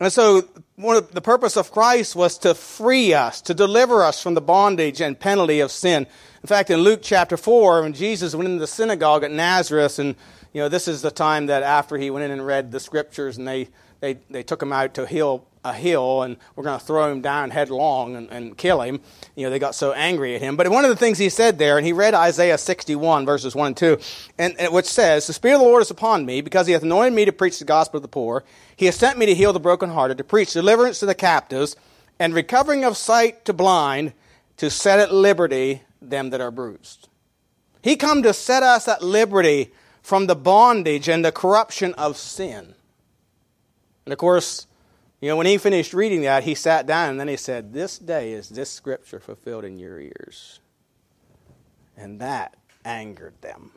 And 0.00 0.10
so, 0.10 0.48
one 0.76 0.96
of 0.96 1.12
the 1.12 1.20
purpose 1.20 1.58
of 1.58 1.70
Christ 1.70 2.16
was 2.16 2.38
to 2.38 2.54
free 2.54 3.12
us, 3.12 3.42
to 3.42 3.52
deliver 3.52 4.02
us 4.02 4.22
from 4.22 4.32
the 4.32 4.40
bondage 4.40 5.02
and 5.02 5.20
penalty 5.20 5.60
of 5.60 5.70
sin. 5.70 6.06
In 6.42 6.46
fact, 6.46 6.70
in 6.70 6.80
Luke 6.80 7.00
chapter 7.02 7.36
4, 7.36 7.82
when 7.82 7.92
Jesus 7.92 8.34
went 8.34 8.48
into 8.48 8.60
the 8.60 8.66
synagogue 8.66 9.24
at 9.24 9.30
Nazareth 9.30 9.98
and 9.98 10.16
you 10.52 10.60
know, 10.60 10.68
this 10.68 10.88
is 10.88 11.02
the 11.02 11.10
time 11.10 11.46
that 11.46 11.62
after 11.62 11.96
he 11.96 12.10
went 12.10 12.24
in 12.24 12.30
and 12.30 12.44
read 12.44 12.72
the 12.72 12.80
scriptures 12.80 13.38
and 13.38 13.46
they, 13.46 13.68
they, 14.00 14.18
they 14.30 14.42
took 14.42 14.62
him 14.62 14.72
out 14.72 14.94
to 14.94 15.04
a 15.04 15.06
hill, 15.06 15.46
a 15.64 15.72
hill 15.72 16.22
and 16.22 16.36
we're 16.56 16.64
going 16.64 16.78
to 16.78 16.84
throw 16.84 17.10
him 17.10 17.20
down 17.20 17.50
headlong 17.50 18.16
and, 18.16 18.28
and 18.30 18.56
kill 18.58 18.80
him. 18.80 19.00
You 19.36 19.46
know, 19.46 19.50
they 19.50 19.60
got 19.60 19.74
so 19.76 19.92
angry 19.92 20.34
at 20.34 20.40
him. 20.40 20.56
But 20.56 20.68
one 20.68 20.84
of 20.84 20.90
the 20.90 20.96
things 20.96 21.18
he 21.18 21.28
said 21.28 21.58
there, 21.58 21.76
and 21.76 21.86
he 21.86 21.92
read 21.92 22.14
Isaiah 22.14 22.58
61, 22.58 23.26
verses 23.26 23.54
1 23.54 23.66
and 23.68 23.76
2, 23.76 23.98
and, 24.38 24.58
and 24.58 24.72
which 24.72 24.86
says, 24.86 25.26
The 25.26 25.32
Spirit 25.32 25.56
of 25.56 25.60
the 25.60 25.66
Lord 25.66 25.82
is 25.82 25.90
upon 25.90 26.26
me, 26.26 26.40
because 26.40 26.66
he 26.66 26.72
hath 26.72 26.82
anointed 26.82 27.14
me 27.14 27.24
to 27.26 27.32
preach 27.32 27.58
the 27.58 27.64
gospel 27.64 27.98
of 27.98 28.02
the 28.02 28.08
poor. 28.08 28.42
He 28.74 28.86
has 28.86 28.96
sent 28.96 29.18
me 29.18 29.26
to 29.26 29.34
heal 29.34 29.52
the 29.52 29.60
brokenhearted, 29.60 30.18
to 30.18 30.24
preach 30.24 30.52
deliverance 30.52 30.98
to 31.00 31.06
the 31.06 31.14
captives, 31.14 31.76
and 32.18 32.34
recovering 32.34 32.84
of 32.84 32.96
sight 32.96 33.44
to 33.44 33.52
blind, 33.52 34.14
to 34.56 34.68
set 34.68 34.98
at 34.98 35.14
liberty 35.14 35.82
them 36.02 36.30
that 36.30 36.40
are 36.40 36.50
bruised. 36.50 37.08
He 37.82 37.96
come 37.96 38.22
to 38.22 38.34
set 38.34 38.62
us 38.62 38.88
at 38.88 39.02
liberty 39.02 39.72
from 40.02 40.26
the 40.26 40.36
bondage 40.36 41.08
and 41.08 41.24
the 41.24 41.32
corruption 41.32 41.94
of 41.94 42.16
sin. 42.16 42.74
And 44.04 44.12
of 44.12 44.18
course, 44.18 44.66
you 45.20 45.28
know, 45.28 45.36
when 45.36 45.46
he 45.46 45.58
finished 45.58 45.92
reading 45.92 46.22
that, 46.22 46.44
he 46.44 46.54
sat 46.54 46.86
down 46.86 47.10
and 47.10 47.20
then 47.20 47.28
he 47.28 47.36
said, 47.36 47.72
This 47.72 47.98
day 47.98 48.32
is 48.32 48.48
this 48.48 48.70
scripture 48.70 49.20
fulfilled 49.20 49.64
in 49.64 49.78
your 49.78 50.00
ears. 50.00 50.60
And 51.96 52.20
that 52.20 52.56
angered 52.84 53.34
them. 53.42 53.72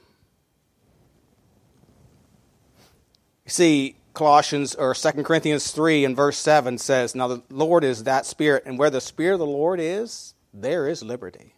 You 3.46 3.52
see, 3.52 3.96
Colossians 4.14 4.76
or 4.76 4.94
2 4.94 5.24
Corinthians 5.24 5.72
3 5.72 6.06
and 6.06 6.16
verse 6.16 6.38
7 6.38 6.78
says, 6.78 7.14
Now 7.14 7.28
the 7.28 7.44
Lord 7.50 7.84
is 7.84 8.06
that 8.06 8.26
Spirit, 8.26 8.64
and 8.66 8.80
where 8.80 8.90
the 8.90 9.02
Spirit 9.02 9.34
of 9.34 9.40
the 9.40 9.46
Lord 9.46 9.80
is, 9.82 10.34
there 10.54 10.88
is 10.88 11.04
liberty. 11.04 11.56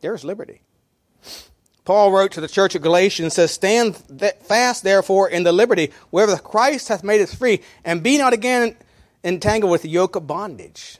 There 0.00 0.14
is 0.14 0.24
liberty. 0.24 0.62
Paul 1.84 2.12
wrote 2.12 2.32
to 2.32 2.40
the 2.40 2.48
church 2.48 2.74
of 2.74 2.82
Galatians 2.82 3.34
says, 3.34 3.50
Stand 3.50 3.96
fast, 4.42 4.82
therefore, 4.82 5.28
in 5.28 5.42
the 5.42 5.52
liberty 5.52 5.92
wherever 6.10 6.36
Christ 6.36 6.88
hath 6.88 7.02
made 7.02 7.20
us 7.20 7.34
free, 7.34 7.62
and 7.84 8.02
be 8.02 8.18
not 8.18 8.32
again 8.32 8.76
entangled 9.24 9.72
with 9.72 9.82
the 9.82 9.88
yoke 9.88 10.16
of 10.16 10.26
bondage. 10.26 10.98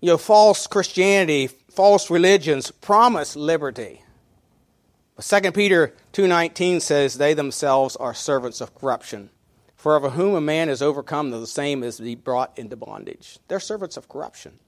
You 0.00 0.10
know, 0.10 0.18
false 0.18 0.66
Christianity, 0.66 1.46
false 1.46 2.10
religions 2.10 2.70
promise 2.70 3.36
liberty. 3.36 4.02
But 5.16 5.24
2 5.24 5.52
Peter 5.52 5.94
2.19 6.12 6.82
says, 6.82 7.16
They 7.16 7.34
themselves 7.34 7.96
are 7.96 8.14
servants 8.14 8.60
of 8.60 8.74
corruption. 8.74 9.30
For 9.76 9.96
of 9.96 10.12
whom 10.12 10.34
a 10.34 10.40
man 10.40 10.68
is 10.68 10.82
overcome, 10.82 11.30
the 11.30 11.46
same 11.46 11.82
is 11.82 12.00
be 12.00 12.14
brought 12.14 12.58
into 12.58 12.76
bondage. 12.76 13.38
They're 13.48 13.60
servants 13.60 13.96
of 13.96 14.08
corruption. 14.08 14.58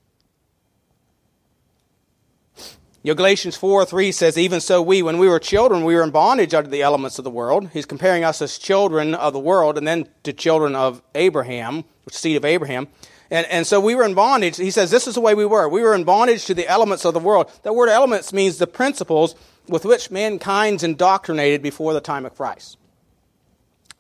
You 3.07 3.13
know, 3.13 3.19
Galatians 3.19 3.55
4 3.55 3.85
3 3.85 4.11
says, 4.11 4.37
Even 4.37 4.61
so, 4.61 4.83
we, 4.83 5.01
when 5.01 5.19
we 5.19 5.29
were 5.29 5.39
children, 5.39 5.85
we 5.85 5.95
were 5.95 6.03
in 6.03 6.11
bondage 6.11 6.53
under 6.55 6.69
the 6.69 6.83
elements 6.83 7.19
of 7.19 7.25
the 7.25 7.31
world. 7.31 7.71
He's 7.73 7.87
comparing 7.87 8.25
us 8.25 8.43
as 8.43 8.59
children 8.59 9.15
of 9.15 9.33
the 9.33 9.39
world 9.39 9.79
and 9.79 9.87
then 9.87 10.09
to 10.25 10.33
children 10.33 10.75
of 10.75 11.01
Abraham, 11.15 11.85
seed 12.11 12.37
of 12.37 12.45
Abraham. 12.45 12.89
And, 13.31 13.47
and 13.47 13.65
so 13.65 13.79
we 13.79 13.95
were 13.95 14.03
in 14.03 14.15
bondage. 14.15 14.57
He 14.57 14.73
says, 14.73 14.91
This 14.91 15.07
is 15.07 15.15
the 15.15 15.21
way 15.21 15.37
we 15.37 15.47
were. 15.47 15.69
We 15.69 15.83
were 15.83 15.95
in 15.95 16.03
bondage 16.03 16.47
to 16.47 16.55
the 16.55 16.67
elements 16.67 17.05
of 17.05 17.15
the 17.15 17.21
world. 17.21 17.49
That 17.63 17.77
word 17.77 17.91
elements 17.91 18.33
means 18.33 18.59
the 18.59 18.67
principles 18.67 19.37
with 19.69 19.85
which 19.85 20.11
mankind's 20.11 20.83
indoctrinated 20.83 21.63
before 21.63 21.93
the 21.93 22.01
time 22.01 22.27
of 22.27 22.35
Christ. 22.35 22.77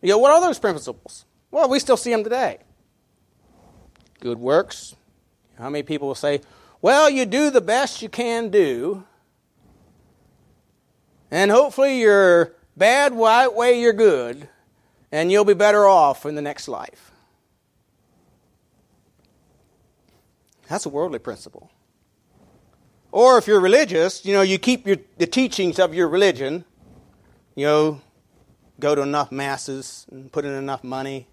You 0.02 0.08
know, 0.08 0.18
what 0.18 0.32
are 0.32 0.40
those 0.40 0.58
principles? 0.58 1.24
Well, 1.52 1.68
we 1.68 1.78
still 1.78 1.96
see 1.96 2.10
them 2.10 2.24
today. 2.24 2.58
Good 4.18 4.40
works. 4.40 4.96
How 5.60 5.70
many 5.70 5.84
people 5.84 6.08
will 6.08 6.16
say, 6.16 6.40
well, 6.86 7.10
you 7.10 7.26
do 7.26 7.50
the 7.50 7.60
best 7.60 8.00
you 8.00 8.08
can 8.08 8.48
do, 8.48 9.02
and 11.32 11.50
hopefully 11.50 11.98
you're 11.98 12.54
bad 12.76 13.12
way 13.12 13.80
you're 13.80 13.92
good, 13.92 14.48
and 15.10 15.32
you'll 15.32 15.44
be 15.44 15.52
better 15.52 15.84
off 15.88 16.24
in 16.24 16.36
the 16.36 16.42
next 16.42 16.68
life. 16.68 17.10
That's 20.68 20.86
a 20.86 20.88
worldly 20.88 21.18
principle. 21.18 21.72
Or 23.10 23.36
if 23.36 23.48
you're 23.48 23.58
religious, 23.58 24.24
you 24.24 24.32
know, 24.32 24.42
you 24.42 24.56
keep 24.56 24.86
your, 24.86 24.98
the 25.18 25.26
teachings 25.26 25.80
of 25.80 25.92
your 25.92 26.06
religion, 26.06 26.64
you 27.56 27.66
know, 27.66 28.00
go 28.78 28.94
to 28.94 29.02
enough 29.02 29.32
masses 29.32 30.06
and 30.12 30.30
put 30.30 30.44
in 30.44 30.52
enough 30.52 30.84
money. 30.84 31.26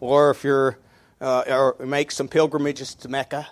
Or 0.00 0.30
if 0.30 0.42
you're, 0.42 0.80
uh, 1.20 1.44
or 1.78 1.86
make 1.86 2.10
some 2.10 2.26
pilgrimages 2.26 2.96
to 2.96 3.08
Mecca 3.08 3.46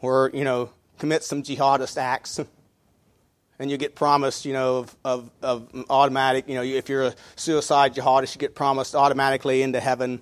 or, 0.00 0.30
you 0.34 0.44
know, 0.44 0.70
commit 0.98 1.22
some 1.22 1.42
jihadist 1.42 1.96
acts. 1.96 2.40
and 3.58 3.70
you 3.70 3.76
get 3.76 3.94
promised, 3.94 4.44
you 4.44 4.52
know, 4.52 4.78
of, 4.78 4.96
of, 5.04 5.30
of, 5.42 5.84
automatic, 5.90 6.48
you 6.48 6.54
know, 6.54 6.62
if 6.62 6.88
you're 6.88 7.04
a 7.04 7.14
suicide 7.36 7.94
jihadist, 7.94 8.34
you 8.34 8.38
get 8.38 8.54
promised 8.54 8.94
automatically 8.94 9.62
into 9.62 9.80
heaven 9.80 10.20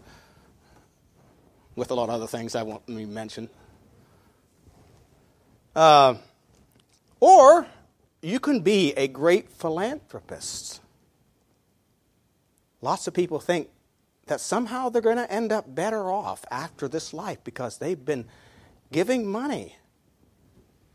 with 1.76 1.90
a 1.90 1.94
lot 1.94 2.04
of 2.04 2.10
other 2.10 2.26
things 2.26 2.54
I 2.54 2.62
won't 2.62 2.88
mention. 2.88 3.48
Uh, 5.74 6.14
or 7.18 7.66
you 8.22 8.38
can 8.38 8.60
be 8.60 8.92
a 8.92 9.08
great 9.08 9.50
philanthropist. 9.50 10.80
Lots 12.80 13.06
of 13.06 13.14
people 13.14 13.40
think 13.40 13.68
that 14.26 14.40
somehow 14.40 14.88
they're 14.88 15.02
going 15.02 15.16
to 15.16 15.30
end 15.30 15.52
up 15.52 15.74
better 15.74 16.10
off 16.10 16.44
after 16.50 16.86
this 16.86 17.12
life 17.12 17.38
because 17.44 17.78
they've 17.78 18.02
been 18.02 18.26
giving 18.92 19.26
money 19.26 19.76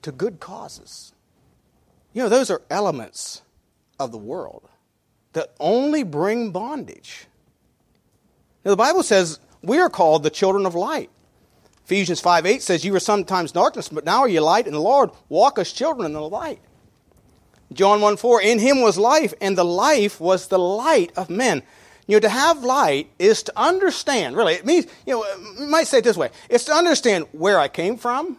to 0.01 0.12
good 0.12 0.39
causes. 0.39 1.13
You 2.13 2.24
know, 2.24 2.29
those 2.29 2.50
are 2.50 2.62
elements 2.69 3.41
of 4.00 4.12
the 4.12 4.17
world 4.17 4.69
that 5.34 5.53
only 5.60 6.03
bring 6.03 6.51
bondage. 6.51 7.27
Now, 8.63 8.72
the 8.72 8.77
Bible 8.77 9.03
says 9.03 9.39
we 9.62 9.79
are 9.79 9.89
called 9.89 10.24
the 10.24 10.29
children 10.29 10.65
of 10.65 10.75
light. 10.75 11.10
Ephesians 11.86 12.22
5 12.22 12.46
8 12.46 12.62
says, 12.62 12.86
You 12.86 12.93
were 12.93 13.00
sometimes 13.00 13.51
darkness, 13.51 13.89
but 13.89 14.05
now 14.05 14.19
are 14.19 14.29
you 14.29 14.41
light 14.41 14.67
in 14.67 14.74
the 14.74 14.81
Lord. 14.81 15.10
Walk 15.27 15.58
as 15.58 15.72
children 15.72 16.05
in 16.05 16.13
the 16.13 16.22
light. 16.22 16.60
John 17.74 18.01
1 18.01 18.17
4, 18.17 18.41
In 18.41 18.60
him 18.60 18.81
was 18.81 18.98
life, 18.98 19.34
and 19.41 19.58
the 19.58 19.65
life 19.65 20.19
was 20.19 20.48
the 20.48 20.60
light 20.60 21.12
of 21.15 21.29
men. 21.29 21.63
You 22.10 22.16
know, 22.16 22.22
to 22.22 22.30
have 22.30 22.63
light 22.63 23.12
is 23.20 23.44
to 23.44 23.54
understand, 23.56 24.36
really, 24.36 24.56
it 24.56 24.66
means, 24.66 24.88
you 25.06 25.13
know, 25.13 25.25
you 25.60 25.68
might 25.68 25.86
say 25.86 26.00
it 26.00 26.04
this 26.04 26.18
way 26.18 26.32
it's 26.50 26.63
to 26.63 26.74
understand 26.74 27.28
where 27.34 27.60
I 27.60 27.68
came 27.68 27.98
from, 27.98 28.36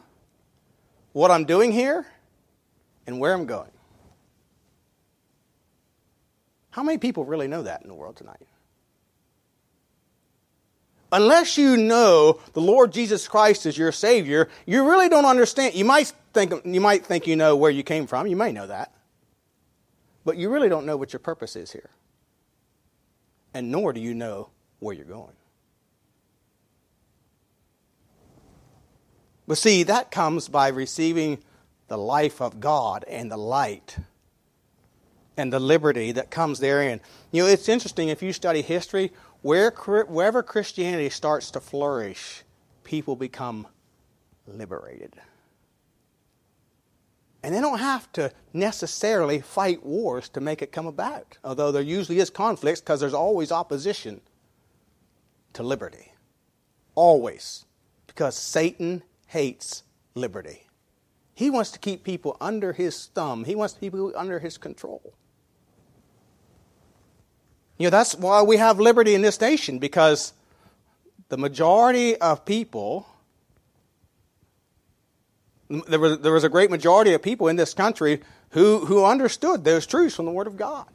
what 1.13 1.31
I'm 1.31 1.45
doing 1.45 1.71
here, 1.71 2.05
and 3.07 3.21
where 3.21 3.33
I'm 3.33 3.47
going. 3.47 3.71
How 6.71 6.83
many 6.83 6.99
people 6.99 7.25
really 7.25 7.47
know 7.47 7.63
that 7.63 7.83
in 7.83 7.89
the 7.89 7.95
world 7.95 8.17
tonight? 8.17 8.45
Unless 11.13 11.57
you 11.57 11.77
know 11.77 12.41
the 12.55 12.61
Lord 12.61 12.93
Jesus 12.93 13.29
Christ 13.29 13.67
is 13.67 13.79
your 13.79 13.93
Savior, 13.93 14.49
you 14.67 14.85
really 14.85 15.09
don't 15.09 15.27
understand. 15.27 15.77
You 15.77 15.85
might 15.85 16.13
think 16.35 16.53
you 16.65 16.81
might 16.81 17.07
think 17.07 17.29
you 17.29 17.37
know 17.37 17.55
where 17.55 17.71
you 17.71 17.85
came 17.85 18.09
from. 18.09 18.27
You 18.27 18.35
may 18.35 18.51
know 18.51 18.67
that. 18.67 18.93
But 20.25 20.39
you 20.39 20.51
really 20.51 20.69
don't 20.69 20.87
know 20.87 20.97
what 20.97 21.13
your 21.13 21.21
purpose 21.21 21.55
is 21.55 21.71
here 21.71 21.91
and 23.55 23.71
nor 23.71 23.93
do 23.93 24.01
you 24.01 24.15
know 24.15 24.51
where 24.79 24.95
you're 24.95 25.05
going. 25.05 25.35
But 29.47 29.59
see, 29.59 29.83
that 29.83 30.11
comes 30.11 30.49
by 30.49 30.69
receiving 30.69 31.39
the 31.89 31.99
life 31.99 32.41
of 32.41 32.61
God 32.61 33.05
and 33.09 33.31
the 33.31 33.37
light 33.37 33.99
and 35.37 35.53
the 35.53 35.59
liberty 35.59 36.13
that 36.13 36.31
comes 36.31 36.61
therein. 36.61 37.01
You 37.33 37.43
know, 37.43 37.49
it's 37.49 37.69
interesting 37.69 38.11
if 38.11 38.23
you 38.23 38.33
study 38.33 38.63
history, 38.63 39.13
where, 39.43 39.71
wherever 39.71 40.43
Christianity 40.43 41.11
starts 41.11 41.51
to 41.53 41.61
flourish, 41.61 42.45
people 42.85 43.17
become 43.17 43.67
liberated. 44.47 45.15
And 47.43 47.55
they 47.55 47.61
don't 47.61 47.79
have 47.79 48.13
to 48.13 48.33
necessarily 48.53 49.41
fight 49.41 49.85
wars 49.85 50.29
to 50.31 50.41
make 50.41 50.61
it 50.61 50.73
come 50.73 50.87
about, 50.87 51.39
although 51.43 51.73
there 51.73 51.83
usually 51.83 52.19
is 52.19 52.29
conflicts 52.29 52.81
because 52.81 53.01
there's 53.01 53.15
always 53.15 53.51
opposition 53.51 54.21
to 55.55 55.63
liberty. 55.63 56.13
Always. 56.95 57.65
Because 58.07 58.37
Satan 58.37 59.03
hates 59.27 59.85
liberty. 60.15 60.67
He 61.35 61.49
wants 61.49 61.71
to 61.71 61.79
keep 61.79 62.05
people 62.05 62.37
under 62.41 62.75
his 62.75 63.07
thumb, 63.07 63.45
he 63.45 63.55
wants 63.55 63.75
people 63.75 64.13
under 64.15 64.39
his 64.39 64.59
control. 64.59 65.15
You 67.79 67.87
know, 67.87 67.91
that's 67.91 68.15
why 68.15 68.43
we 68.43 68.59
have 68.59 68.79
liberty 68.79 69.15
in 69.15 69.23
this 69.23 69.41
nation, 69.41 69.79
because 69.79 70.35
the 71.31 71.39
majority 71.39 72.15
of 72.17 72.45
people 72.45 73.07
there 75.71 76.01
was, 76.01 76.19
there 76.19 76.33
was 76.33 76.45
a 76.45 76.49
great 76.49 76.71
majority 76.71 77.13
of 77.13 77.23
people 77.23 77.49
in 77.49 77.57
this 77.57 77.75
country 77.75 78.21
who, 78.51 78.85
who 78.87 79.05
understood 79.05 79.65
those 79.65 79.87
truths 79.87 80.17
from 80.17 80.27
the 80.27 80.33
Word 80.33 80.49
of 80.49 80.57
God. 80.57 80.87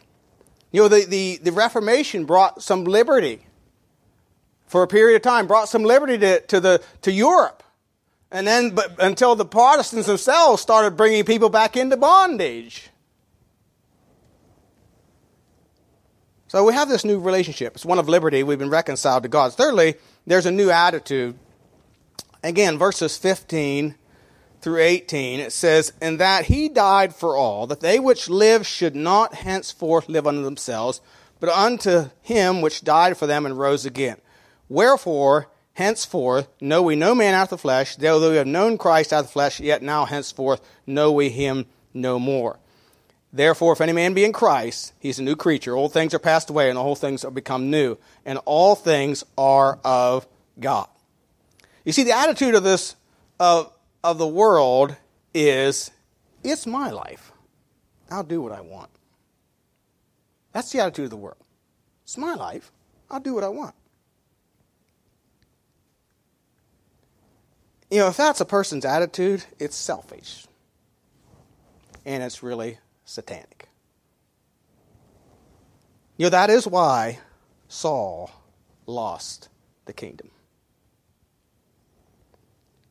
You 0.72 0.82
know, 0.82 0.88
the, 0.89 1.05
the, 1.05 1.39
the 1.41 1.51
Reformation 1.53 2.25
brought 2.25 2.62
some 2.62 2.84
liberty 2.84 3.46
for 4.67 4.84
a 4.84 4.88
period 4.88 5.15
of 5.15 5.22
time, 5.22 5.48
brought 5.48 5.70
some 5.70 5.84
liberty 5.84 6.17
to, 6.17 6.41
to, 6.41 6.60
the, 6.60 6.84
to 7.03 7.12
Europe. 7.12 7.63
And 8.32 8.46
then, 8.46 8.72
but 8.72 9.01
until 9.01 9.36
the 9.36 9.46
Protestants 9.46 10.08
themselves 10.08 10.62
started 10.62 10.98
bringing 10.98 11.24
people 11.24 11.50
back 11.50 11.77
into 11.77 11.96
bondage. 11.96 12.89
So 16.48 16.65
we 16.65 16.74
have 16.74 16.89
this 16.89 17.05
new 17.05 17.20
relationship. 17.20 17.75
It's 17.75 17.86
one 17.86 18.00
of 18.00 18.10
liberty. 18.10 18.44
We've 18.44 18.60
been 18.60 18.70
reconciled 18.70 19.24
to 19.24 19.29
God. 19.29 19.53
Thirdly, 19.53 19.96
there's 20.27 20.46
a 20.46 20.51
new 20.51 20.70
attitude. 20.70 21.39
Again, 22.44 22.77
verses 22.77 23.17
15 23.17 23.96
through 24.65 24.79
18, 24.79 25.39
it 25.39 25.51
says, 25.51 25.93
And 26.01 26.19
that 26.19 26.45
he 26.45 26.69
died 26.69 27.13
for 27.13 27.38
all, 27.38 27.67
that 27.67 27.81
they 27.81 28.00
which 28.00 28.27
live 28.27 28.66
should 28.66 28.96
not 28.96 29.35
henceforth 29.35 30.09
live 30.09 30.25
unto 30.25 30.42
themselves, 30.42 31.01
but 31.39 31.50
unto 31.50 32.09
him 32.24 32.61
which 32.61 32.83
died 32.83 33.16
for 33.16 33.27
them 33.27 33.46
and 33.46 33.59
rose 33.59 33.85
again. 33.85 34.18
Wherefore, 34.68 35.51
henceforth 35.74 36.48
know 36.59 36.81
we 36.81 36.96
no 36.96 37.13
man 37.13 37.35
after 37.35 37.53
the 37.53 37.61
flesh, 37.61 37.96
though 37.96 38.31
we 38.31 38.37
have 38.37 38.48
known 38.48 38.79
Christ 38.79 39.13
after 39.13 39.27
the 39.27 39.33
flesh, 39.33 39.59
yet 39.59 39.83
now 39.83 40.05
henceforth 40.05 40.61
know 40.87 41.11
we 41.11 41.29
him 41.29 41.68
no 41.94 42.18
more. 42.18 42.57
Therefore, 43.31 43.74
if 43.74 43.81
any 43.81 43.94
man 43.94 44.16
be 44.16 44.25
in 44.25 44.33
Christ, 44.33 44.94
he's 45.00 45.20
a 45.20 45.24
new 45.24 45.35
creature. 45.35 45.75
Old 45.75 45.94
things 45.94 46.16
are 46.16 46.20
passed 46.20 46.50
away, 46.50 46.72
and 46.72 46.79
all 46.79 46.96
things 46.96 47.24
are 47.24 47.29
become 47.29 47.70
new. 47.70 48.00
And 48.25 48.39
all 48.46 48.74
things 48.74 49.24
are 49.37 49.77
of 49.85 50.25
God. 50.59 50.87
You 51.83 51.92
see, 51.92 52.03
the 52.03 52.18
attitude 52.18 52.55
of 52.55 52.63
this, 52.63 52.96
of 53.39 53.72
of 54.05 54.20
the 54.20 54.27
world 54.27 54.96
is 55.33 55.89
it's 56.44 56.68
my 56.68 56.91
life. 56.91 57.31
I'll 58.11 58.24
do 58.24 58.39
what 58.39 58.51
I 58.51 58.61
want. 58.61 58.91
That's 60.51 60.72
the 60.72 60.79
attitude 60.79 61.05
of 61.05 61.09
the 61.09 61.18
world. 61.18 61.44
It's 62.03 62.18
my 62.18 62.35
life. 62.35 62.72
I'll 63.09 63.20
do 63.20 63.33
what 63.33 63.44
I 63.44 63.48
want. 63.48 63.74
You 67.89 68.00
know, 68.00 68.07
if 68.07 68.18
that's 68.18 68.41
a 68.41 68.46
person's 68.46 68.85
attitude, 68.85 69.44
it's 69.57 69.75
selfish. 69.75 70.46
And 72.05 72.22
it's 72.22 72.44
really 72.44 72.77
satanic. 73.05 73.70
You 76.18 76.27
know, 76.27 76.29
that 76.29 76.51
is 76.51 76.68
why 76.68 77.20
Saul 77.68 78.29
lost 78.85 79.50
the 79.85 79.94
kingdom. 79.94 80.29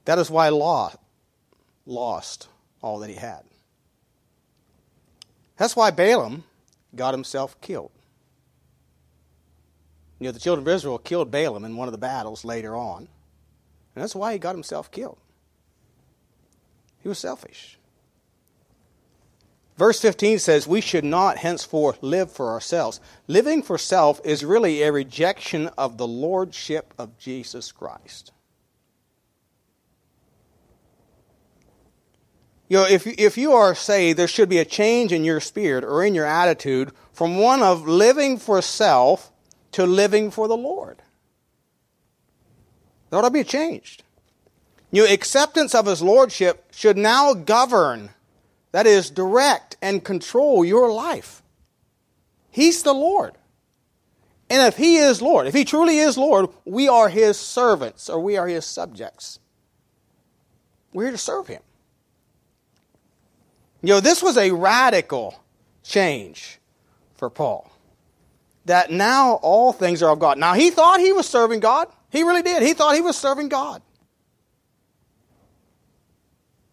That 0.06 0.18
is 0.18 0.28
why 0.28 0.48
Lot 0.48 1.00
lost 1.86 2.48
all 2.82 2.98
that 3.00 3.10
he 3.10 3.16
had. 3.16 3.42
That's 5.56 5.76
why 5.76 5.90
Balaam 5.90 6.44
got 6.94 7.14
himself 7.14 7.60
killed. 7.60 7.90
You 10.18 10.26
know, 10.26 10.32
the 10.32 10.40
children 10.40 10.66
of 10.66 10.74
Israel 10.74 10.98
killed 10.98 11.30
Balaam 11.30 11.64
in 11.64 11.76
one 11.76 11.88
of 11.88 11.92
the 11.92 11.98
battles 11.98 12.44
later 12.44 12.76
on. 12.76 13.08
And 13.94 14.02
that's 14.02 14.14
why 14.14 14.32
he 14.32 14.38
got 14.38 14.54
himself 14.54 14.90
killed. 14.90 15.18
He 17.02 17.08
was 17.08 17.18
selfish. 17.18 17.78
Verse 19.76 20.00
15 20.00 20.38
says, 20.38 20.66
We 20.66 20.80
should 20.80 21.04
not 21.04 21.38
henceforth 21.38 22.02
live 22.02 22.30
for 22.30 22.50
ourselves. 22.50 23.00
Living 23.26 23.62
for 23.62 23.76
self 23.76 24.20
is 24.24 24.44
really 24.44 24.82
a 24.82 24.92
rejection 24.92 25.68
of 25.76 25.98
the 25.98 26.06
lordship 26.06 26.94
of 26.96 27.18
Jesus 27.18 27.72
Christ. 27.72 28.32
You 32.74 32.80
know, 32.80 32.86
if, 32.86 33.06
if 33.06 33.38
you 33.38 33.52
are 33.52 33.72
saved, 33.72 34.18
there 34.18 34.26
should 34.26 34.48
be 34.48 34.58
a 34.58 34.64
change 34.64 35.12
in 35.12 35.22
your 35.22 35.38
spirit 35.38 35.84
or 35.84 36.04
in 36.04 36.12
your 36.12 36.24
attitude 36.24 36.90
from 37.12 37.38
one 37.38 37.62
of 37.62 37.86
living 37.86 38.36
for 38.36 38.60
self 38.60 39.30
to 39.70 39.86
living 39.86 40.32
for 40.32 40.48
the 40.48 40.56
Lord. 40.56 41.00
There 43.08 43.20
ought 43.20 43.22
to 43.22 43.30
be 43.30 43.38
a 43.38 43.44
change. 43.44 44.00
Your 44.90 45.06
acceptance 45.06 45.72
of 45.72 45.86
His 45.86 46.02
Lordship 46.02 46.64
should 46.72 46.96
now 46.96 47.32
govern, 47.32 48.10
that 48.72 48.88
is, 48.88 49.08
direct 49.08 49.76
and 49.80 50.02
control 50.02 50.64
your 50.64 50.92
life. 50.92 51.44
He's 52.50 52.82
the 52.82 52.92
Lord. 52.92 53.34
And 54.50 54.66
if 54.66 54.76
He 54.76 54.96
is 54.96 55.22
Lord, 55.22 55.46
if 55.46 55.54
He 55.54 55.64
truly 55.64 55.98
is 55.98 56.18
Lord, 56.18 56.50
we 56.64 56.88
are 56.88 57.08
His 57.08 57.38
servants 57.38 58.10
or 58.10 58.18
we 58.18 58.36
are 58.36 58.48
His 58.48 58.66
subjects. 58.66 59.38
We're 60.92 61.04
here 61.04 61.12
to 61.12 61.18
serve 61.18 61.46
Him. 61.46 61.62
You 63.84 63.92
know, 63.92 64.00
this 64.00 64.22
was 64.22 64.38
a 64.38 64.50
radical 64.50 65.38
change 65.82 66.58
for 67.16 67.28
Paul. 67.28 67.70
That 68.64 68.90
now 68.90 69.34
all 69.42 69.74
things 69.74 70.02
are 70.02 70.10
of 70.10 70.18
God. 70.18 70.38
Now, 70.38 70.54
he 70.54 70.70
thought 70.70 71.00
he 71.00 71.12
was 71.12 71.28
serving 71.28 71.60
God. 71.60 71.88
He 72.08 72.22
really 72.22 72.40
did. 72.40 72.62
He 72.62 72.72
thought 72.72 72.94
he 72.94 73.02
was 73.02 73.14
serving 73.14 73.50
God. 73.50 73.82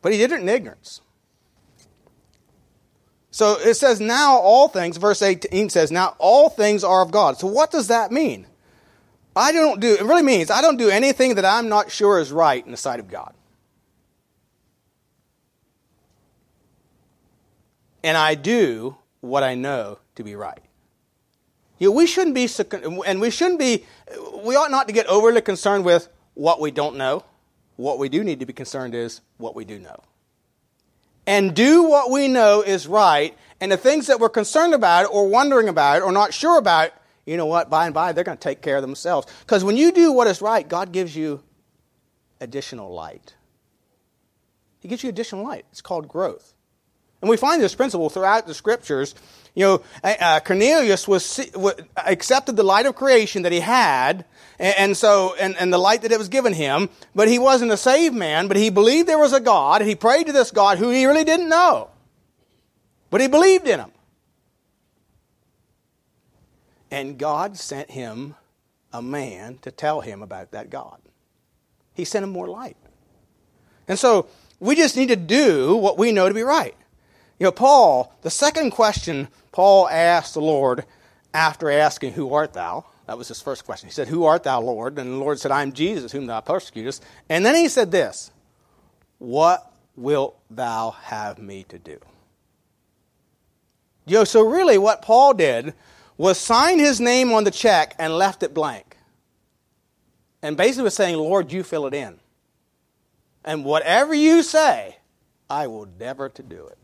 But 0.02 0.14
he 0.14 0.20
did 0.20 0.32
it 0.32 0.40
in 0.40 0.48
ignorance. 0.48 1.02
So 3.30 3.58
it 3.60 3.74
says, 3.74 4.00
now 4.00 4.38
all 4.38 4.70
things, 4.70 4.96
verse 4.96 5.22
18 5.22 5.70
says, 5.70 5.92
now 5.92 6.16
all 6.18 6.50
things 6.50 6.82
are 6.82 7.02
of 7.02 7.12
God. 7.12 7.38
So 7.38 7.48
what 7.48 7.72
does 7.72 7.88
that 7.88 8.14
mean? 8.14 8.48
I 9.36 9.52
don't 9.52 9.82
do, 9.82 9.96
it 9.96 10.04
really 10.04 10.24
means 10.24 10.50
I 10.50 10.62
don't 10.62 10.78
do 10.78 10.90
anything 10.90 11.36
that 11.36 11.46
I'm 11.46 11.68
not 11.68 11.92
sure 11.92 12.20
is 12.20 12.32
right 12.32 12.64
in 12.66 12.72
the 12.72 12.78
sight 12.78 13.02
of 13.02 13.10
God. 13.10 13.34
And 18.04 18.18
I 18.18 18.36
do 18.36 18.98
what 19.22 19.44
I 19.44 19.56
know 19.56 20.00
to 20.16 20.24
be 20.24 20.36
right. 20.36 20.62
You 21.80 21.90
know, 21.90 21.96
we 21.96 22.08
shouldn't 22.08 22.36
be, 22.36 22.48
and 23.06 23.20
we 23.20 23.30
shouldn't 23.30 23.60
be, 23.60 23.86
we 24.44 24.56
ought 24.56 24.72
not 24.72 24.88
to 24.88 24.94
get 24.94 25.08
overly 25.08 25.42
concerned 25.42 25.86
with 25.86 26.10
what 26.34 26.60
we 26.60 26.72
don't 26.72 26.96
know. 26.96 27.24
What 27.76 27.98
we 27.98 28.10
do 28.10 28.24
need 28.24 28.40
to 28.40 28.46
be 28.46 28.54
concerned 28.54 28.94
is 28.94 29.22
what 29.38 29.56
we 29.56 29.66
do 29.66 29.80
know. 29.80 30.00
and 31.28 31.56
do 31.56 31.84
what 31.84 32.12
we 32.12 32.28
know 32.28 32.62
is 32.62 32.88
right, 32.88 33.38
and 33.60 33.72
the 33.72 33.78
things 33.78 34.08
that 34.08 34.20
we're 34.20 34.30
concerned 34.30 34.74
about 34.74 35.06
or 35.12 35.28
wondering 35.28 35.70
about 35.70 36.02
or 36.02 36.12
not 36.12 36.34
sure 36.34 36.58
about, 36.58 36.92
you 37.26 37.38
know 37.38 37.46
what, 37.46 37.70
by 37.70 37.86
and 37.86 37.94
by, 37.94 38.12
they're 38.12 38.24
going 38.24 38.38
to 38.38 38.42
take 38.42 38.62
care 38.62 38.78
of 38.78 38.82
themselves. 38.82 39.28
Because 39.42 39.64
when 39.64 39.78
you 39.78 39.92
do 39.92 40.12
what 40.12 40.28
is 40.28 40.42
right, 40.42 40.68
God 40.68 40.92
gives 40.92 41.16
you 41.16 41.44
additional 42.40 42.92
light. 42.92 43.36
He 44.80 44.88
gives 44.88 45.04
you 45.04 45.10
additional 45.10 45.44
light. 45.44 45.66
It's 45.72 45.82
called 45.82 46.08
growth. 46.08 46.51
And 47.22 47.30
we 47.30 47.38
find 47.38 47.62
this 47.62 47.76
principle 47.76 48.10
throughout 48.10 48.48
the 48.48 48.54
scriptures. 48.54 49.16
You 49.54 49.66
know, 49.66 49.84
uh, 50.04 50.40
Cornelius 50.44 51.08
was, 51.08 51.40
accepted 51.98 52.56
the 52.56 52.64
light 52.64 52.86
of 52.86 52.96
creation 52.96 53.44
that 53.44 53.52
he 53.52 53.60
had, 53.60 54.26
and, 54.58 54.76
and 54.78 54.98
so, 54.98 55.36
and, 55.40 55.56
and 55.58 55.72
the 55.72 55.78
light 55.78 56.02
that 56.02 56.12
it 56.12 56.18
was 56.18 56.30
given 56.30 56.54
him, 56.54 56.90
but 57.14 57.28
he 57.28 57.38
wasn't 57.38 57.72
a 57.72 57.78
saved 57.78 58.16
man, 58.16 58.48
but 58.48 58.58
he 58.58 58.70
believed 58.70 59.08
there 59.08 59.20
was 59.20 59.34
a 59.34 59.40
God, 59.40 59.82
and 59.82 59.90
he 59.90 59.96
prayed 59.96 60.28
to 60.28 60.34
this 60.34 60.52
God 60.52 60.78
who 60.78 60.90
he 60.90 61.06
really 61.06 61.24
didn't 61.24 61.50
know. 61.50 61.90
But 63.10 63.22
he 63.22 63.28
believed 63.28 63.68
in 63.68 63.80
him. 63.80 63.92
And 66.90 67.18
God 67.18 67.58
sent 67.58 67.92
him 67.92 68.36
a 68.94 69.02
man 69.02 69.60
to 69.62 69.72
tell 69.72 70.02
him 70.02 70.22
about 70.22 70.52
that 70.52 70.70
God. 70.70 71.00
He 71.94 72.06
sent 72.06 72.24
him 72.24 72.32
more 72.32 72.48
light. 72.48 72.78
And 73.88 74.00
so 74.00 74.28
we 74.60 74.76
just 74.76 74.96
need 74.96 75.08
to 75.08 75.16
do 75.16 75.76
what 75.76 75.98
we 75.98 76.12
know 76.12 76.28
to 76.28 76.34
be 76.34 76.44
right. 76.44 76.76
You 77.42 77.46
know, 77.46 77.52
Paul, 77.52 78.14
the 78.22 78.30
second 78.30 78.70
question 78.70 79.28
Paul 79.52 79.90
asked 79.90 80.36
the 80.36 80.42
Lord 80.42 80.86
after 81.34 81.72
asking, 81.72 82.14
Who 82.14 82.36
art 82.36 82.54
thou? 82.54 82.86
That 83.08 83.18
was 83.18 83.30
his 83.30 83.42
first 83.42 83.66
question. 83.66 83.90
He 83.90 83.94
said, 83.94 84.10
Who 84.10 84.26
art 84.26 84.44
thou, 84.44 84.62
Lord? 84.62 85.00
And 85.00 85.14
the 85.14 85.18
Lord 85.18 85.40
said, 85.40 85.50
I 85.50 85.64
am 85.64 85.74
Jesus, 85.74 86.12
whom 86.12 86.28
thou 86.28 86.40
persecutest. 86.42 87.04
And 87.30 87.44
then 87.44 87.56
he 87.56 87.68
said 87.68 87.90
this 87.90 88.30
What 89.18 89.74
wilt 89.96 90.40
thou 90.52 90.92
have 90.92 91.40
me 91.40 91.64
to 91.70 91.80
do? 91.80 91.98
You 94.06 94.20
know, 94.20 94.24
so 94.24 94.44
really 94.44 94.78
what 94.78 95.02
Paul 95.02 95.34
did 95.34 95.74
was 96.18 96.38
sign 96.38 96.78
his 96.78 97.02
name 97.02 97.32
on 97.32 97.44
the 97.44 97.50
check 97.50 97.96
and 97.98 98.14
left 98.14 98.44
it 98.44 98.54
blank. 98.54 98.98
And 100.44 100.56
basically 100.56 100.84
was 100.84 100.94
saying, 100.94 101.18
Lord, 101.18 101.52
you 101.52 101.64
fill 101.64 101.88
it 101.88 101.96
in. 101.96 102.20
And 103.44 103.66
whatever 103.66 104.14
you 104.14 104.44
say, 104.44 104.98
I 105.50 105.66
will 105.66 105.86
endeavor 105.86 106.30
to 106.30 106.44
do 106.44 106.68
it 106.68 106.78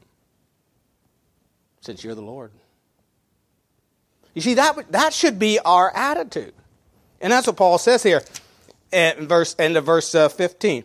since 1.88 2.04
you're 2.04 2.16
the 2.16 2.22
Lord. 2.22 2.52
You 4.34 4.42
see, 4.42 4.56
that, 4.56 4.92
that 4.92 5.14
should 5.14 5.40
be 5.40 5.58
our 5.60 5.90
attitude. 5.96 6.54
And 7.22 7.32
that's 7.32 7.48
what 7.48 7.56
Paul 7.56 7.78
says 7.78 8.04
here 8.04 8.22
in 8.92 9.26
verse 9.26 9.56
end 9.58 9.78
of 9.78 9.86
verse 9.86 10.14
uh, 10.14 10.28
15. 10.28 10.84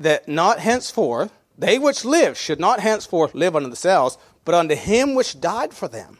That 0.00 0.26
not 0.26 0.58
henceforth, 0.58 1.30
they 1.58 1.78
which 1.78 2.02
live 2.06 2.38
should 2.38 2.58
not 2.58 2.80
henceforth 2.80 3.34
live 3.34 3.54
unto 3.54 3.68
themselves, 3.68 4.16
but 4.46 4.54
unto 4.54 4.74
him 4.74 5.14
which 5.14 5.38
died 5.38 5.74
for 5.74 5.86
them 5.86 6.18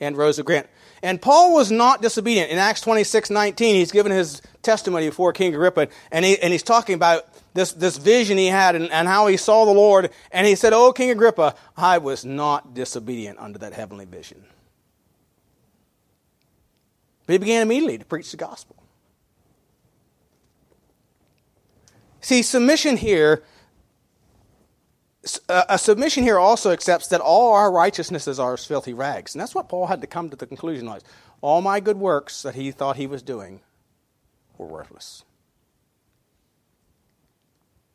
and 0.00 0.16
rose 0.16 0.38
again. 0.38 0.66
And 1.02 1.20
Paul 1.20 1.52
was 1.52 1.72
not 1.72 2.02
disobedient. 2.02 2.52
In 2.52 2.58
Acts 2.58 2.80
26, 2.82 3.30
19, 3.30 3.74
he's 3.74 3.90
given 3.90 4.12
his 4.12 4.40
testimony 4.62 5.08
before 5.08 5.32
King 5.32 5.52
Agrippa, 5.52 5.88
and, 6.12 6.24
he, 6.24 6.38
and 6.38 6.52
he's 6.52 6.62
talking 6.62 6.94
about 6.94 7.26
this, 7.56 7.72
this 7.72 7.96
vision 7.96 8.38
he 8.38 8.46
had 8.46 8.76
and, 8.76 8.90
and 8.92 9.08
how 9.08 9.26
he 9.26 9.36
saw 9.36 9.64
the 9.64 9.72
Lord. 9.72 10.10
And 10.30 10.46
he 10.46 10.54
said, 10.54 10.72
Oh, 10.72 10.92
King 10.92 11.10
Agrippa, 11.10 11.54
I 11.76 11.98
was 11.98 12.24
not 12.24 12.74
disobedient 12.74 13.38
under 13.38 13.58
that 13.58 13.72
heavenly 13.72 14.04
vision. 14.04 14.44
But 17.26 17.32
he 17.32 17.38
began 17.38 17.62
immediately 17.62 17.98
to 17.98 18.04
preach 18.04 18.30
the 18.30 18.36
gospel. 18.36 18.76
See, 22.20 22.42
submission 22.42 22.96
here, 22.96 23.42
uh, 25.48 25.64
a 25.68 25.78
submission 25.78 26.22
here 26.22 26.38
also 26.38 26.70
accepts 26.70 27.08
that 27.08 27.20
all 27.20 27.52
our 27.52 27.70
righteousnesses 27.70 28.38
are 28.38 28.54
as 28.54 28.64
filthy 28.64 28.94
rags. 28.94 29.34
And 29.34 29.40
that's 29.40 29.54
what 29.54 29.68
Paul 29.68 29.86
had 29.86 30.00
to 30.00 30.06
come 30.06 30.30
to 30.30 30.36
the 30.36 30.46
conclusion 30.46 30.86
was. 30.86 31.02
All 31.40 31.62
my 31.62 31.80
good 31.80 31.98
works 31.98 32.42
that 32.42 32.54
he 32.54 32.70
thought 32.70 32.96
he 32.96 33.06
was 33.06 33.22
doing 33.22 33.60
were 34.58 34.66
worthless. 34.66 35.24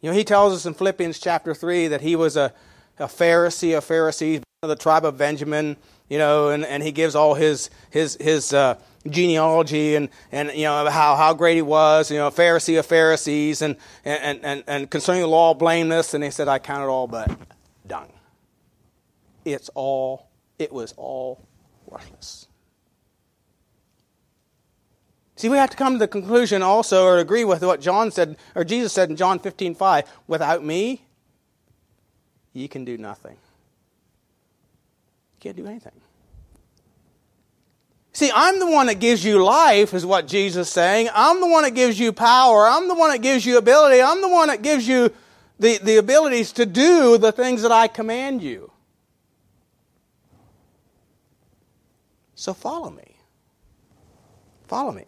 You 0.02 0.10
know, 0.10 0.16
he 0.16 0.24
tells 0.24 0.54
us 0.54 0.66
in 0.66 0.74
Philippians 0.74 1.20
chapter 1.20 1.54
3 1.54 1.90
that 1.90 2.02
he 2.02 2.16
was 2.16 2.36
a, 2.36 2.52
a 2.98 3.06
Pharisee 3.06 3.78
of 3.78 3.84
Pharisees, 3.84 4.42
of 4.64 4.70
the 4.70 4.76
tribe 4.76 5.06
of 5.06 5.18
Benjamin, 5.18 5.78
you 6.10 6.18
know, 6.18 6.50
and, 6.50 6.66
and 6.66 6.82
he 6.84 6.92
gives 6.92 7.16
all 7.16 7.36
his, 7.36 7.70
his, 7.90 8.18
his 8.20 8.52
uh, 8.52 8.76
genealogy 9.08 9.96
and, 9.96 10.10
and, 10.32 10.52
you 10.54 10.64
know, 10.64 10.90
how, 10.90 11.16
how 11.16 11.34
great 11.34 11.56
he 11.56 11.62
was, 11.62 12.12
you 12.12 12.18
know, 12.18 12.28
a 12.28 12.32
Pharisee 12.32 12.78
of 12.80 12.86
Pharisees, 12.86 13.62
and, 13.62 13.76
and, 14.04 14.44
and, 14.44 14.64
and 14.68 14.90
concerning 14.90 15.22
the 15.22 15.28
law, 15.28 15.54
blameless, 15.54 16.14
and 16.14 16.24
he 16.24 16.32
said, 16.32 16.48
I 16.48 16.60
count 16.60 16.84
it 16.84 16.88
all 16.88 17.08
but 17.08 17.32
dung. 17.88 18.12
It's 19.46 19.70
all, 19.70 20.28
it 20.60 20.72
was 20.72 20.94
all 20.98 21.42
worthless. 21.86 22.48
See, 25.42 25.50
we 25.50 25.58
have 25.58 25.72
to 25.72 25.76
come 25.76 25.94
to 25.94 25.98
the 25.98 26.08
conclusion 26.08 26.62
also, 26.62 27.04
or 27.04 27.18
agree 27.18 27.44
with 27.46 27.64
what 27.64 27.82
John 27.82 28.12
said, 28.12 28.38
or 28.54 28.64
Jesus 28.64 28.94
said 28.94 29.10
in 29.10 29.16
John 29.16 29.40
15, 29.40 29.74
5, 29.74 30.04
without 30.28 30.64
me, 30.64 31.02
ye 32.54 32.68
can 32.68 32.86
do 32.86 32.96
nothing. 32.96 33.38
You 35.34 35.40
can't 35.40 35.58
do 35.58 35.66
anything. 35.66 36.00
See, 38.14 38.32
I'm 38.32 38.60
the 38.60 38.70
one 38.70 38.86
that 38.86 39.00
gives 39.00 39.26
you 39.26 39.44
life, 39.44 39.96
is 39.96 40.06
what 40.06 40.28
Jesus 40.28 40.68
is 40.68 40.74
saying. 40.74 41.10
I'm 41.12 41.42
the 41.42 41.48
one 41.48 41.64
that 41.64 41.72
gives 41.72 42.00
you 42.00 42.14
power. 42.14 42.68
I'm 42.68 42.88
the 42.88 42.94
one 42.94 43.10
that 43.10 43.24
gives 43.24 43.44
you 43.44 43.58
ability. 43.58 44.00
I'm 44.00 44.22
the 44.22 44.30
one 44.30 44.50
that 44.50 44.62
gives 44.62 44.88
you 44.88 45.12
the, 45.60 45.80
the 45.80 45.98
abilities 45.98 46.52
to 46.52 46.68
do 46.68 47.18
the 47.18 47.32
things 47.32 47.64
that 47.64 47.72
I 47.72 47.88
command 47.88 48.44
you. 48.44 48.72
So 52.36 52.54
follow 52.54 52.92
me. 52.92 53.16
Follow 54.68 54.92
me. 54.92 55.06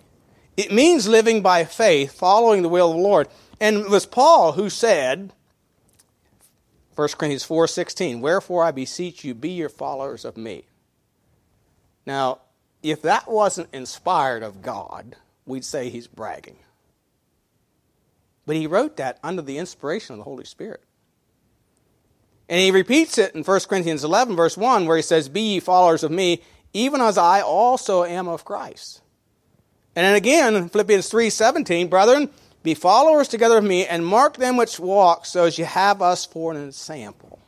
It 0.55 0.71
means 0.71 1.07
living 1.07 1.41
by 1.41 1.65
faith, 1.65 2.11
following 2.11 2.61
the 2.61 2.69
will 2.69 2.91
of 2.91 2.97
the 2.97 3.03
Lord. 3.03 3.27
And 3.59 3.77
it 3.77 3.89
was 3.89 4.05
Paul 4.05 4.53
who 4.53 4.69
said, 4.69 5.33
1 6.95 7.17
Corinthians 7.17 7.43
4:16, 7.43 8.21
"Wherefore 8.21 8.63
I 8.63 8.71
beseech 8.71 9.23
you, 9.23 9.33
be 9.33 9.49
your 9.49 9.69
followers 9.69 10.25
of 10.25 10.37
me." 10.37 10.65
Now, 12.05 12.39
if 12.83 13.01
that 13.01 13.27
wasn't 13.29 13.73
inspired 13.73 14.43
of 14.43 14.61
God, 14.61 15.15
we'd 15.45 15.65
say 15.65 15.89
he's 15.89 16.07
bragging. 16.07 16.59
But 18.45 18.57
he 18.57 18.67
wrote 18.67 18.97
that 18.97 19.19
under 19.23 19.41
the 19.41 19.57
inspiration 19.57 20.13
of 20.13 20.17
the 20.17 20.25
Holy 20.25 20.45
Spirit. 20.45 20.83
And 22.49 22.59
he 22.59 22.71
repeats 22.71 23.17
it 23.17 23.33
in 23.33 23.43
1 23.43 23.69
Corinthians 23.69 24.03
11, 24.03 24.35
verse 24.35 24.57
1, 24.57 24.85
where 24.85 24.97
he 24.97 25.03
says, 25.03 25.29
Be 25.29 25.41
ye 25.41 25.59
followers 25.61 26.03
of 26.03 26.11
me, 26.11 26.43
even 26.73 26.99
as 26.99 27.17
I 27.17 27.41
also 27.41 28.03
am 28.03 28.27
of 28.27 28.43
Christ. 28.43 29.02
And 29.95 30.06
then 30.06 30.15
again, 30.15 30.69
Philippians 30.69 31.10
3:17, 31.10 31.89
brethren, 31.89 32.29
be 32.63 32.73
followers 32.73 33.27
together 33.27 33.58
of 33.58 33.63
me, 33.63 33.86
and 33.86 34.06
mark 34.06 34.38
them 34.38 34.58
which 34.58 34.79
walk, 34.79 35.25
so 35.25 35.43
as 35.43 35.58
you 35.58 35.65
have 35.65 36.01
us 36.01 36.25
for 36.25 36.53
an 36.53 36.65
example. 36.65 37.39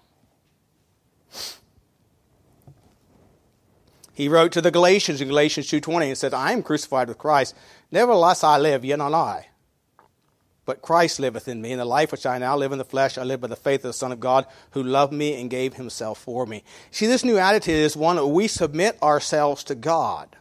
He 4.14 4.30
wrote 4.30 4.54
to 4.54 4.62
the 4.62 4.72
Galatians 4.72 5.22
in 5.22 5.28
Galatians 5.28 5.68
2.20 5.68 6.08
and 6.08 6.18
said, 6.18 6.34
I 6.34 6.54
am 6.54 6.64
crucified 6.64 7.10
with 7.10 7.18
Christ. 7.18 7.54
Nevertheless 7.92 8.44
I 8.44 8.58
live, 8.58 8.86
yet 8.86 9.00
not 9.00 9.14
I. 9.14 9.48
But 10.66 10.82
Christ 10.82 11.20
liveth 11.20 11.48
in 11.48 11.62
me, 11.62 11.72
and 11.72 11.82
the 11.82 11.86
life 11.86 12.12
which 12.12 12.26
I 12.26 12.38
now 12.38 12.58
live 12.58 12.72
in 12.72 12.78
the 12.78 12.86
flesh, 12.86 13.18
I 13.18 13.24
live 13.24 13.42
by 13.42 13.48
the 13.48 13.56
faith 13.56 13.82
of 13.82 13.90
the 13.90 13.94
Son 13.94 14.12
of 14.12 14.20
God, 14.20 14.48
who 14.72 14.82
loved 14.82 15.14
me 15.14 15.40
and 15.40 15.50
gave 15.50 15.76
himself 15.76 16.18
for 16.18 16.46
me. 16.46 16.64
See, 16.92 17.08
this 17.08 17.24
new 17.24 17.38
attitude 17.38 17.76
is 17.76 17.96
one 17.96 18.16
that 18.16 18.28
we 18.28 18.48
submit 18.48 19.02
ourselves 19.04 19.64
to 19.66 19.76
God. 19.76 20.36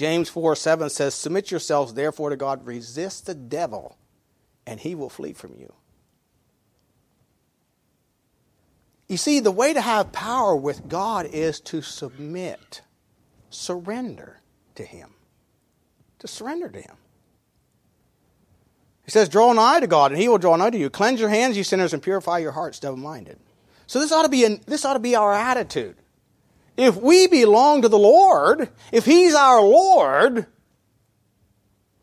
James 0.00 0.30
4 0.30 0.56
7 0.56 0.88
says, 0.88 1.14
Submit 1.14 1.50
yourselves 1.50 1.92
therefore 1.92 2.30
to 2.30 2.36
God, 2.36 2.64
resist 2.64 3.26
the 3.26 3.34
devil, 3.34 3.98
and 4.66 4.80
he 4.80 4.94
will 4.94 5.10
flee 5.10 5.34
from 5.34 5.54
you. 5.58 5.74
You 9.08 9.18
see, 9.18 9.40
the 9.40 9.50
way 9.50 9.74
to 9.74 9.80
have 9.82 10.10
power 10.10 10.56
with 10.56 10.88
God 10.88 11.26
is 11.26 11.60
to 11.60 11.82
submit, 11.82 12.80
surrender 13.50 14.40
to 14.76 14.84
Him. 14.84 15.10
To 16.20 16.26
surrender 16.26 16.70
to 16.70 16.80
Him. 16.80 16.96
He 19.04 19.10
says, 19.10 19.28
Draw 19.28 19.52
nigh 19.52 19.80
to 19.80 19.86
God, 19.86 20.12
and 20.12 20.20
He 20.20 20.30
will 20.30 20.38
draw 20.38 20.56
nigh 20.56 20.70
to 20.70 20.78
you. 20.78 20.88
Cleanse 20.88 21.20
your 21.20 21.28
hands, 21.28 21.58
you 21.58 21.64
sinners, 21.64 21.92
and 21.92 22.02
purify 22.02 22.38
your 22.38 22.52
hearts, 22.52 22.78
double 22.78 22.96
minded. 22.96 23.38
So 23.86 24.00
this 24.00 24.12
ought 24.12 24.22
to 24.22 24.30
be 24.30 24.46
an, 24.46 24.62
this 24.66 24.86
ought 24.86 24.94
to 24.94 24.98
be 24.98 25.14
our 25.14 25.34
attitude. 25.34 25.99
If 26.80 26.96
we 26.96 27.26
belong 27.26 27.82
to 27.82 27.90
the 27.90 27.98
Lord, 27.98 28.70
if 28.90 29.04
He's 29.04 29.34
our 29.34 29.60
Lord, 29.60 30.46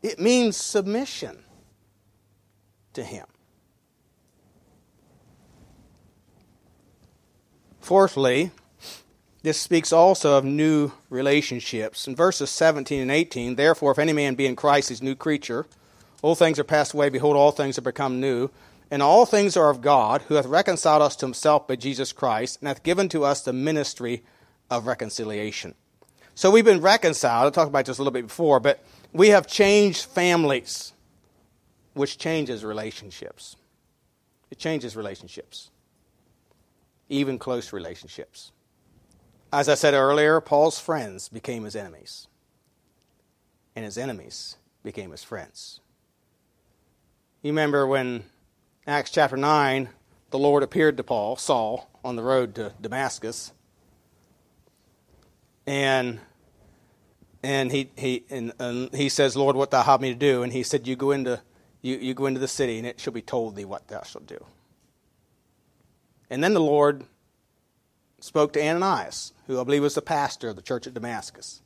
it 0.02 0.20
means 0.20 0.56
submission 0.56 1.42
to 2.92 3.02
Him. 3.02 3.26
Fourthly, 7.80 8.52
this 9.42 9.58
speaks 9.60 9.92
also 9.92 10.38
of 10.38 10.44
new 10.44 10.92
relationships. 11.10 12.06
In 12.06 12.14
verses 12.14 12.48
17 12.50 13.00
and 13.00 13.10
18, 13.10 13.56
therefore, 13.56 13.90
if 13.90 13.98
any 13.98 14.12
man 14.12 14.36
be 14.36 14.46
in 14.46 14.54
Christ, 14.54 14.90
he's 14.90 15.00
a 15.00 15.04
new 15.04 15.16
creature. 15.16 15.66
Old 16.22 16.38
things 16.38 16.56
are 16.60 16.64
passed 16.64 16.94
away, 16.94 17.08
behold, 17.08 17.34
all 17.34 17.50
things 17.50 17.74
have 17.74 17.84
become 17.84 18.20
new. 18.20 18.48
And 18.92 19.02
all 19.02 19.26
things 19.26 19.56
are 19.56 19.70
of 19.70 19.80
God, 19.80 20.22
who 20.28 20.34
hath 20.34 20.46
reconciled 20.46 21.02
us 21.02 21.16
to 21.16 21.26
himself 21.26 21.66
by 21.66 21.74
Jesus 21.74 22.12
Christ, 22.12 22.60
and 22.60 22.68
hath 22.68 22.84
given 22.84 23.08
to 23.08 23.24
us 23.24 23.42
the 23.42 23.52
ministry 23.52 24.22
of 24.70 24.86
reconciliation. 24.86 25.74
So 26.34 26.50
we've 26.50 26.64
been 26.64 26.80
reconciled. 26.80 27.46
I 27.46 27.50
talked 27.54 27.68
about 27.68 27.86
this 27.86 27.98
a 27.98 28.00
little 28.00 28.12
bit 28.12 28.26
before, 28.26 28.60
but 28.60 28.82
we 29.12 29.28
have 29.30 29.46
changed 29.46 30.04
families, 30.04 30.92
which 31.94 32.18
changes 32.18 32.64
relationships. 32.64 33.56
It 34.50 34.58
changes 34.58 34.96
relationships, 34.96 35.70
even 37.08 37.38
close 37.38 37.72
relationships. 37.72 38.52
As 39.52 39.68
I 39.68 39.74
said 39.74 39.94
earlier, 39.94 40.40
Paul's 40.40 40.78
friends 40.78 41.28
became 41.28 41.64
his 41.64 41.74
enemies, 41.74 42.28
and 43.74 43.84
his 43.84 43.98
enemies 43.98 44.56
became 44.82 45.10
his 45.10 45.24
friends. 45.24 45.80
You 47.42 47.50
remember 47.52 47.86
when 47.86 48.24
Acts 48.86 49.10
chapter 49.10 49.36
9, 49.36 49.88
the 50.30 50.38
Lord 50.38 50.62
appeared 50.62 50.96
to 50.96 51.02
Paul, 51.02 51.36
Saul, 51.36 51.90
on 52.04 52.16
the 52.16 52.22
road 52.22 52.54
to 52.56 52.72
Damascus. 52.80 53.52
And 55.68 56.20
and 57.42 57.70
he 57.70 57.90
he 57.94 58.24
and, 58.30 58.54
and, 58.58 58.94
he 58.94 59.10
says, 59.10 59.36
Lord, 59.36 59.54
what 59.54 59.70
thou 59.70 59.82
have 59.82 60.00
me 60.00 60.14
to 60.14 60.18
do? 60.18 60.42
And 60.42 60.50
he 60.50 60.62
said, 60.62 60.86
You 60.88 60.96
go 60.96 61.10
into 61.10 61.42
you, 61.82 61.98
you 61.98 62.14
go 62.14 62.24
into 62.24 62.40
the 62.40 62.48
city, 62.48 62.78
and 62.78 62.86
it 62.86 62.98
shall 62.98 63.12
be 63.12 63.20
told 63.20 63.54
thee 63.54 63.66
what 63.66 63.86
thou 63.88 64.00
shalt 64.00 64.26
do. 64.26 64.42
And 66.30 66.42
then 66.42 66.54
the 66.54 66.60
Lord 66.60 67.04
spoke 68.18 68.54
to 68.54 68.66
Ananias, 68.66 69.34
who 69.46 69.60
I 69.60 69.64
believe 69.64 69.82
was 69.82 69.94
the 69.94 70.00
pastor 70.00 70.48
of 70.48 70.56
the 70.56 70.62
church 70.62 70.86
at 70.86 70.94
Damascus. 70.94 71.60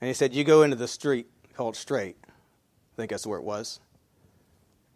And 0.00 0.06
he 0.06 0.14
said, 0.14 0.32
You 0.32 0.44
go 0.44 0.62
into 0.62 0.76
the 0.76 0.86
street 0.86 1.26
called 1.56 1.74
Straight. 1.74 2.16
I 2.28 2.96
think 2.96 3.10
that's 3.10 3.26
where 3.26 3.40
it 3.40 3.44
was. 3.44 3.80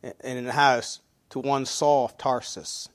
And 0.04 0.38
in 0.38 0.44
the 0.44 0.52
house 0.52 1.00
to 1.30 1.40
one 1.40 1.66
Saul 1.66 2.04
of 2.04 2.16
Tarsus. 2.16 2.88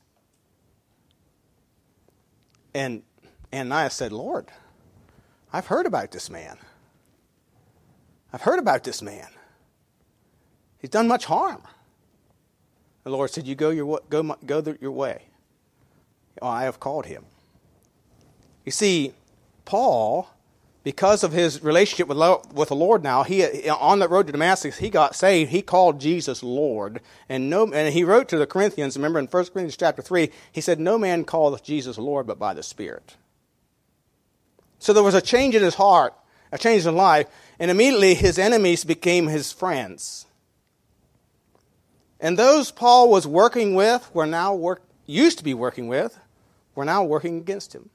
And 2.73 3.03
Ananias 3.51 3.95
said, 3.95 4.13
Lord, 4.13 4.47
I've 5.51 5.67
heard 5.67 5.85
about 5.85 6.11
this 6.11 6.29
man. 6.29 6.57
I've 8.31 8.41
heard 8.41 8.59
about 8.59 8.83
this 8.83 9.01
man. 9.01 9.27
He's 10.79 10.91
done 10.91 11.07
much 11.07 11.25
harm. 11.25 11.63
The 13.03 13.09
Lord 13.09 13.31
said, 13.31 13.47
You 13.47 13.55
go 13.55 13.69
your, 13.69 14.01
go, 14.09 14.35
go 14.45 14.75
your 14.79 14.91
way. 14.91 15.23
I 16.41 16.63
have 16.63 16.79
called 16.79 17.07
him. 17.07 17.25
You 18.65 18.71
see, 18.71 19.13
Paul, 19.65 20.29
because 20.83 21.23
of 21.23 21.31
his 21.31 21.61
relationship 21.63 22.07
with, 22.07 22.17
with 22.53 22.69
the 22.69 22.75
Lord 22.75 23.03
now, 23.03 23.23
he 23.23 23.69
on 23.69 23.99
that 23.99 24.09
road 24.09 24.27
to 24.27 24.31
Damascus, 24.31 24.77
he 24.77 24.89
got 24.89 25.15
saved. 25.15 25.51
He 25.51 25.61
called 25.61 25.99
Jesus 25.99 26.43
Lord. 26.43 27.01
And, 27.27 27.49
no, 27.49 27.71
and 27.73 27.93
he 27.93 28.03
wrote 28.03 28.29
to 28.29 28.37
the 28.37 28.47
Corinthians, 28.47 28.95
remember 28.95 29.19
in 29.19 29.25
1 29.25 29.31
Corinthians 29.31 29.75
chapter 29.75 30.01
3, 30.01 30.29
he 30.51 30.61
said, 30.61 30.79
No 30.79 30.97
man 30.97 31.25
calleth 31.25 31.63
Jesus 31.63 31.97
Lord 31.97 32.27
but 32.27 32.39
by 32.39 32.53
the 32.53 32.63
Spirit. 32.63 33.15
So 34.79 34.93
there 34.93 35.03
was 35.03 35.13
a 35.13 35.21
change 35.21 35.55
in 35.55 35.61
his 35.61 35.75
heart, 35.75 36.13
a 36.51 36.57
change 36.57 36.85
in 36.85 36.95
life, 36.95 37.27
and 37.59 37.69
immediately 37.69 38.15
his 38.15 38.39
enemies 38.39 38.85
became 38.85 39.27
his 39.27 39.51
friends. 39.51 40.25
And 42.19 42.37
those 42.37 42.71
Paul 42.71 43.09
was 43.09 43.27
working 43.27 43.75
with 43.75 44.09
were 44.13 44.25
now 44.25 44.55
work, 44.55 44.81
used 45.05 45.37
to 45.37 45.43
be 45.43 45.53
working 45.53 45.87
with, 45.87 46.17
were 46.75 46.85
now 46.85 47.03
working 47.03 47.37
against 47.37 47.73
him. 47.73 47.89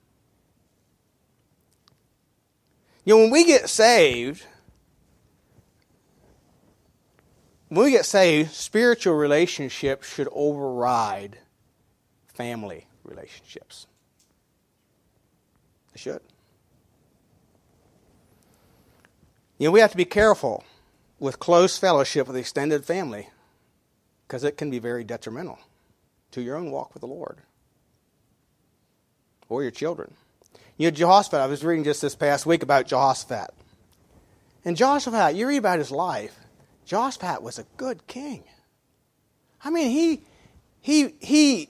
You 3.05 3.14
know, 3.14 3.23
when 3.23 3.31
we 3.31 3.44
get 3.44 3.68
saved, 3.68 4.47
when 7.68 7.85
we 7.85 7.90
get 7.90 8.07
saved, 8.07 8.53
spiritual 8.53 9.14
relationships 9.14 10.12
should 10.12 10.29
override 10.33 11.38
family 12.29 12.87
relationships. 13.05 13.87
They 15.92 16.01
should. 16.01 16.20
You 19.59 19.69
know, 19.69 19.73
we 19.73 19.81
have 19.81 19.93
to 19.93 19.97
be 19.97 20.05
careful 20.05 20.64
with 21.19 21.38
close 21.38 21.79
fellowship 21.79 22.27
with 22.27 22.37
extended 22.37 22.85
family 22.85 23.29
because 24.27 24.43
it 24.45 24.57
can 24.57 24.71
be 24.71 24.79
very 24.79 25.05
detrimental 25.05 25.59
to 26.33 26.43
your 26.43 26.57
own 26.57 26.71
walk 26.71 26.93
with 26.93 27.03
the 27.03 27.07
Lord 27.07 27.38
or 29.49 29.62
your 29.62 29.71
children. 29.71 30.14
You 30.77 30.88
know, 30.88 30.90
Jehoshaphat, 30.90 31.40
I 31.40 31.47
was 31.47 31.64
reading 31.64 31.85
just 31.85 32.03
this 32.03 32.17
past 32.17 32.47
week 32.47 32.64
about 32.64 32.87
Jehoshaphat. 32.87 33.51
And 34.64 34.77
Jehoshaphat, 34.77 35.37
you 35.37 35.47
read 35.47 35.59
about 35.59 35.79
his 35.79 35.93
life, 35.93 36.37
Jehoshaphat 36.85 37.43
was 37.43 37.59
a 37.59 37.67
good 37.77 38.07
king. 38.09 38.45
I 39.64 39.71
mean, 39.71 39.90
he, 39.90 40.23
he, 40.81 41.14
he, 41.21 41.69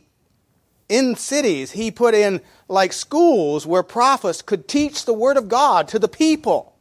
in 0.88 1.16
cities, 1.16 1.72
he 1.72 1.90
put 1.90 2.14
in 2.14 2.40
like 2.66 2.92
schools 2.92 3.66
where 3.66 3.82
prophets 3.82 4.42
could 4.42 4.66
teach 4.66 5.04
the 5.04 5.12
word 5.12 5.36
of 5.36 5.48
God 5.48 5.88
to 5.88 5.98
the 5.98 6.08
people. 6.08 6.73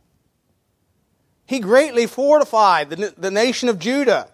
He 1.45 1.59
greatly 1.59 2.07
fortified 2.07 2.89
the, 2.89 3.13
the 3.17 3.31
nation 3.31 3.69
of 3.69 3.79
Judah. 3.79 4.29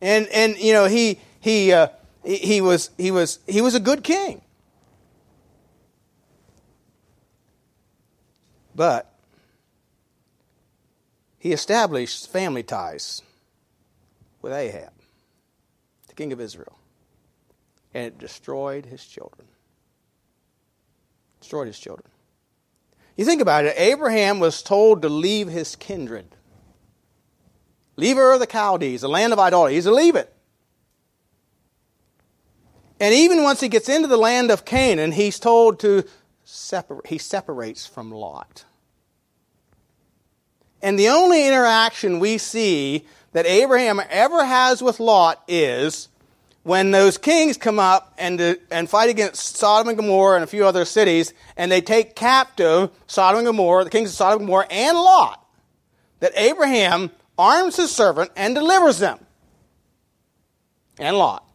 And, 0.00 0.26
and 0.28 0.56
you 0.58 0.72
know, 0.72 0.86
he, 0.86 1.20
he, 1.40 1.72
uh, 1.72 1.88
he, 2.24 2.60
was, 2.60 2.90
he, 2.96 3.10
was, 3.10 3.38
he 3.46 3.60
was 3.60 3.74
a 3.74 3.80
good 3.80 4.02
king. 4.02 4.42
But 8.74 9.10
he 11.38 11.52
established 11.52 12.28
family 12.28 12.62
ties 12.62 13.22
with 14.42 14.52
Ahab, 14.52 14.92
the 16.08 16.14
king 16.14 16.32
of 16.32 16.40
Israel, 16.40 16.76
and 17.94 18.06
it 18.06 18.18
destroyed 18.18 18.84
his 18.84 19.04
children. 19.06 19.48
Destroyed 21.40 21.68
his 21.68 21.78
children. 21.78 22.08
You 23.16 23.24
think 23.24 23.40
about 23.40 23.64
it, 23.64 23.74
Abraham 23.78 24.40
was 24.40 24.62
told 24.62 25.02
to 25.02 25.08
leave 25.08 25.48
his 25.48 25.74
kindred. 25.74 26.26
Leave 27.96 28.18
Ur 28.18 28.34
of 28.34 28.40
the 28.40 28.46
Chaldees, 28.46 29.00
the 29.00 29.08
land 29.08 29.32
of 29.32 29.38
idolatry. 29.38 29.74
He's 29.74 29.84
to 29.84 29.92
leave 29.92 30.16
it. 30.16 30.32
And 33.00 33.14
even 33.14 33.42
once 33.42 33.60
he 33.60 33.68
gets 33.68 33.88
into 33.88 34.08
the 34.08 34.16
land 34.16 34.50
of 34.50 34.64
Canaan, 34.64 35.12
he's 35.12 35.38
told 35.38 35.80
to 35.80 36.04
separate, 36.44 37.06
he 37.06 37.18
separates 37.18 37.86
from 37.86 38.10
Lot. 38.10 38.64
And 40.82 40.98
the 40.98 41.08
only 41.08 41.46
interaction 41.46 42.20
we 42.20 42.38
see 42.38 43.06
that 43.32 43.46
Abraham 43.46 44.00
ever 44.10 44.44
has 44.44 44.82
with 44.82 45.00
Lot 45.00 45.42
is 45.48 46.08
when 46.66 46.90
those 46.90 47.16
kings 47.16 47.56
come 47.56 47.78
up 47.78 48.12
and, 48.18 48.40
uh, 48.40 48.56
and 48.72 48.90
fight 48.90 49.08
against 49.08 49.56
Sodom 49.56 49.88
and 49.88 49.96
Gomorrah 49.96 50.34
and 50.34 50.42
a 50.42 50.48
few 50.48 50.66
other 50.66 50.84
cities, 50.84 51.32
and 51.56 51.70
they 51.70 51.80
take 51.80 52.16
captive 52.16 52.90
Sodom 53.06 53.38
and 53.38 53.46
Gomorrah, 53.46 53.84
the 53.84 53.90
kings 53.90 54.10
of 54.10 54.16
Sodom 54.16 54.40
and 54.40 54.48
Gomorrah, 54.48 54.66
and 54.68 54.98
Lot, 54.98 55.46
that 56.18 56.32
Abraham 56.34 57.12
arms 57.38 57.76
his 57.76 57.94
servant 57.94 58.32
and 58.34 58.56
delivers 58.56 58.98
them. 58.98 59.20
And 60.98 61.16
Lot. 61.16 61.48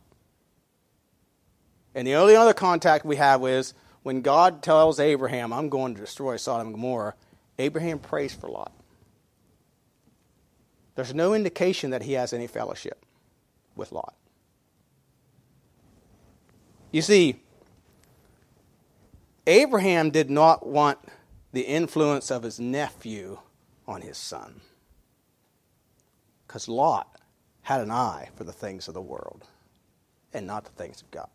And 1.93 2.07
the 2.07 2.15
only 2.15 2.37
other 2.37 2.53
contact 2.53 3.03
we 3.03 3.17
have 3.17 3.45
is 3.45 3.73
when 4.03 4.21
God 4.21 4.63
tells 4.63 4.97
Abraham, 4.97 5.51
I'm 5.51 5.67
going 5.67 5.93
to 5.93 5.99
destroy 5.99 6.37
Sodom 6.37 6.67
and 6.67 6.75
Gomorrah, 6.75 7.15
Abraham 7.59 7.99
prays 7.99 8.33
for 8.33 8.47
Lot. 8.47 8.71
There's 10.95 11.13
no 11.13 11.33
indication 11.33 11.89
that 11.89 12.03
he 12.03 12.13
has 12.13 12.31
any 12.31 12.47
fellowship 12.47 13.05
with 13.75 13.91
Lot. 13.91 14.15
You 16.91 17.01
see, 17.01 17.41
Abraham 19.47 20.11
did 20.11 20.29
not 20.29 20.65
want 20.65 20.99
the 21.53 21.61
influence 21.61 22.29
of 22.31 22.43
his 22.43 22.59
nephew 22.59 23.39
on 23.87 24.01
his 24.01 24.17
son. 24.17 24.61
Because 26.45 26.67
Lot 26.67 27.07
had 27.63 27.81
an 27.81 27.91
eye 27.91 28.29
for 28.35 28.43
the 28.43 28.51
things 28.51 28.87
of 28.87 28.93
the 28.93 29.01
world 29.01 29.45
and 30.33 30.45
not 30.45 30.65
the 30.65 30.71
things 30.71 31.01
of 31.01 31.11
God. 31.11 31.29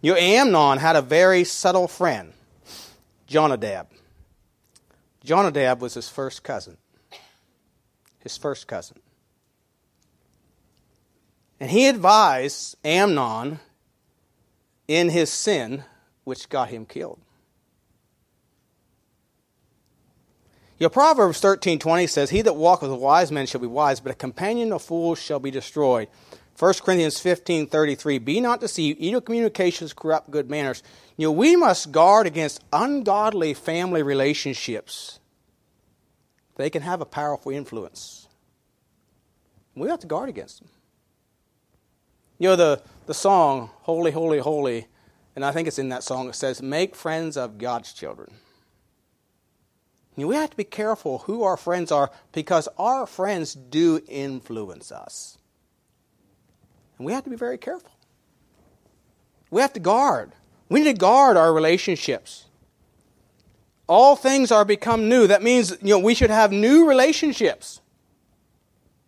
You 0.00 0.12
know, 0.12 0.18
Amnon 0.18 0.78
had 0.78 0.96
a 0.96 1.02
very 1.02 1.44
subtle 1.44 1.86
friend, 1.86 2.32
Jonadab. 3.28 3.88
Jonadab 5.24 5.80
was 5.80 5.94
his 5.94 6.08
first 6.08 6.42
cousin. 6.42 6.76
His 8.18 8.36
first 8.36 8.66
cousin. 8.66 8.98
And 11.62 11.70
he 11.70 11.86
advised 11.86 12.74
Amnon 12.84 13.60
in 14.88 15.10
his 15.10 15.30
sin, 15.30 15.84
which 16.24 16.48
got 16.48 16.70
him 16.70 16.84
killed. 16.84 17.20
Your 20.80 20.90
Proverbs 20.90 21.38
13:20 21.40 22.08
says, 22.08 22.30
"He 22.30 22.42
that 22.42 22.56
walketh 22.56 22.90
with 22.90 22.98
wise 22.98 23.30
men 23.30 23.46
shall 23.46 23.60
be 23.60 23.68
wise, 23.68 24.00
but 24.00 24.10
a 24.10 24.16
companion 24.16 24.72
of 24.72 24.82
fools 24.82 25.20
shall 25.20 25.38
be 25.38 25.52
destroyed." 25.52 26.08
1 26.56 26.82
Corinthians 26.82 27.20
15:33, 27.20 28.18
"Be 28.18 28.40
not 28.40 28.58
deceived, 28.58 28.98
evil 28.98 29.20
communications 29.20 29.92
corrupt 29.92 30.32
good 30.32 30.50
manners." 30.50 30.82
You 31.16 31.28
know, 31.28 31.32
we 31.32 31.54
must 31.54 31.92
guard 31.92 32.26
against 32.26 32.58
ungodly 32.72 33.54
family 33.54 34.02
relationships. 34.02 35.20
They 36.56 36.70
can 36.70 36.82
have 36.82 37.00
a 37.00 37.06
powerful 37.06 37.52
influence. 37.52 38.26
We 39.76 39.88
have 39.88 40.00
to 40.00 40.08
guard 40.08 40.28
against 40.28 40.58
them. 40.58 40.68
You 42.42 42.48
know, 42.48 42.56
the, 42.56 42.82
the 43.06 43.14
song, 43.14 43.70
Holy, 43.82 44.10
Holy, 44.10 44.40
Holy, 44.40 44.88
and 45.36 45.44
I 45.44 45.52
think 45.52 45.68
it's 45.68 45.78
in 45.78 45.90
that 45.90 46.02
song, 46.02 46.28
it 46.28 46.34
says, 46.34 46.60
Make 46.60 46.96
friends 46.96 47.36
of 47.36 47.56
God's 47.56 47.92
children. 47.92 48.34
You 50.16 50.24
know, 50.24 50.26
we 50.26 50.34
have 50.34 50.50
to 50.50 50.56
be 50.56 50.64
careful 50.64 51.18
who 51.18 51.44
our 51.44 51.56
friends 51.56 51.92
are 51.92 52.10
because 52.32 52.68
our 52.78 53.06
friends 53.06 53.54
do 53.54 54.00
influence 54.08 54.90
us. 54.90 55.38
And 56.98 57.06
we 57.06 57.12
have 57.12 57.22
to 57.22 57.30
be 57.30 57.36
very 57.36 57.58
careful. 57.58 57.92
We 59.52 59.60
have 59.60 59.74
to 59.74 59.80
guard. 59.80 60.32
We 60.68 60.80
need 60.80 60.94
to 60.94 60.98
guard 60.98 61.36
our 61.36 61.54
relationships. 61.54 62.46
All 63.88 64.16
things 64.16 64.50
are 64.50 64.64
become 64.64 65.08
new. 65.08 65.28
That 65.28 65.44
means 65.44 65.76
you 65.80 65.90
know, 65.90 66.00
we 66.00 66.16
should 66.16 66.30
have 66.30 66.50
new 66.50 66.88
relationships. 66.88 67.81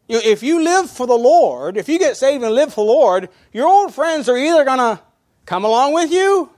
You 0.08 0.20
if 0.22 0.42
you 0.42 0.62
live 0.62 0.90
for 0.90 1.06
the 1.06 1.16
Lord, 1.16 1.76
if 1.76 1.88
you 1.88 1.98
get 1.98 2.16
saved 2.16 2.44
and 2.44 2.54
live 2.54 2.74
for 2.74 2.84
the 2.84 2.92
Lord, 2.92 3.28
your 3.52 3.66
old 3.66 3.94
friends 3.94 4.28
are 4.28 4.36
either 4.36 4.64
going 4.64 4.78
to 4.78 5.00
come 5.46 5.64
along 5.64 5.94
with 5.94 6.12
you 6.12 6.50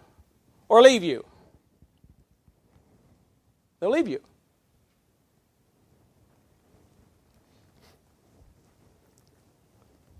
or 0.69 0.83
leave 0.83 1.03
you. 1.03 1.25
They'll 3.81 3.91
leave 3.91 4.09
you. 4.09 4.21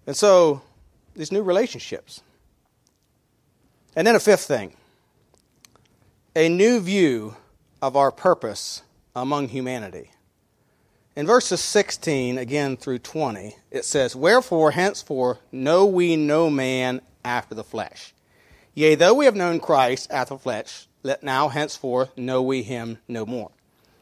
And 0.07 0.17
so, 0.17 0.63
these 1.15 1.33
new 1.33 1.43
relationships. 1.43 2.23
And 3.97 4.07
then 4.07 4.15
a 4.15 4.21
fifth 4.21 4.45
thing 4.45 4.77
a 6.37 6.49
new 6.51 6.81
view 6.81 7.35
of 7.81 7.97
our 7.97 8.13
purpose 8.13 8.83
among 9.15 9.49
humanity. 9.49 10.11
In 11.17 11.27
verses 11.27 11.63
16, 11.63 12.37
again 12.37 12.77
through 12.77 12.99
20, 12.99 13.57
it 13.71 13.87
says, 13.87 14.15
Wherefore 14.15 14.73
henceforth 14.73 15.39
know 15.51 15.87
we 15.87 16.15
no 16.15 16.51
man 16.51 17.01
after 17.25 17.55
the 17.55 17.65
flesh. 17.65 18.13
Yea, 18.75 18.97
though 18.97 19.15
we 19.15 19.25
have 19.25 19.35
known 19.35 19.59
Christ 19.59 20.09
after 20.11 20.35
the 20.35 20.41
flesh, 20.41 20.87
let 21.03 21.23
now 21.23 21.49
henceforth 21.49 22.15
know 22.19 22.43
we 22.43 22.63
him 22.63 22.99
no 23.09 23.25
more. 23.25 23.51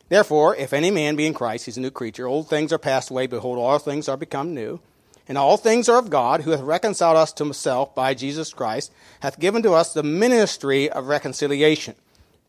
Therefore, 0.08 0.56
if 0.56 0.72
any 0.72 0.90
man 0.90 1.14
be 1.14 1.24
in 1.24 1.34
Christ, 1.34 1.66
he's 1.66 1.76
a 1.76 1.80
new 1.80 1.92
creature. 1.92 2.26
Old 2.26 2.48
things 2.48 2.72
are 2.72 2.78
passed 2.78 3.10
away, 3.10 3.28
behold, 3.28 3.58
all 3.58 3.78
things 3.78 4.08
are 4.08 4.16
become 4.16 4.52
new. 4.52 4.80
And 5.28 5.38
all 5.38 5.56
things 5.56 5.88
are 5.88 5.98
of 5.98 6.10
God, 6.10 6.40
who 6.40 6.50
hath 6.50 6.62
reconciled 6.62 7.16
us 7.16 7.32
to 7.34 7.44
himself 7.44 7.94
by 7.94 8.14
Jesus 8.14 8.52
Christ, 8.52 8.92
hath 9.20 9.38
given 9.38 9.62
to 9.62 9.72
us 9.72 9.94
the 9.94 10.02
ministry 10.02 10.90
of 10.90 11.06
reconciliation. 11.06 11.94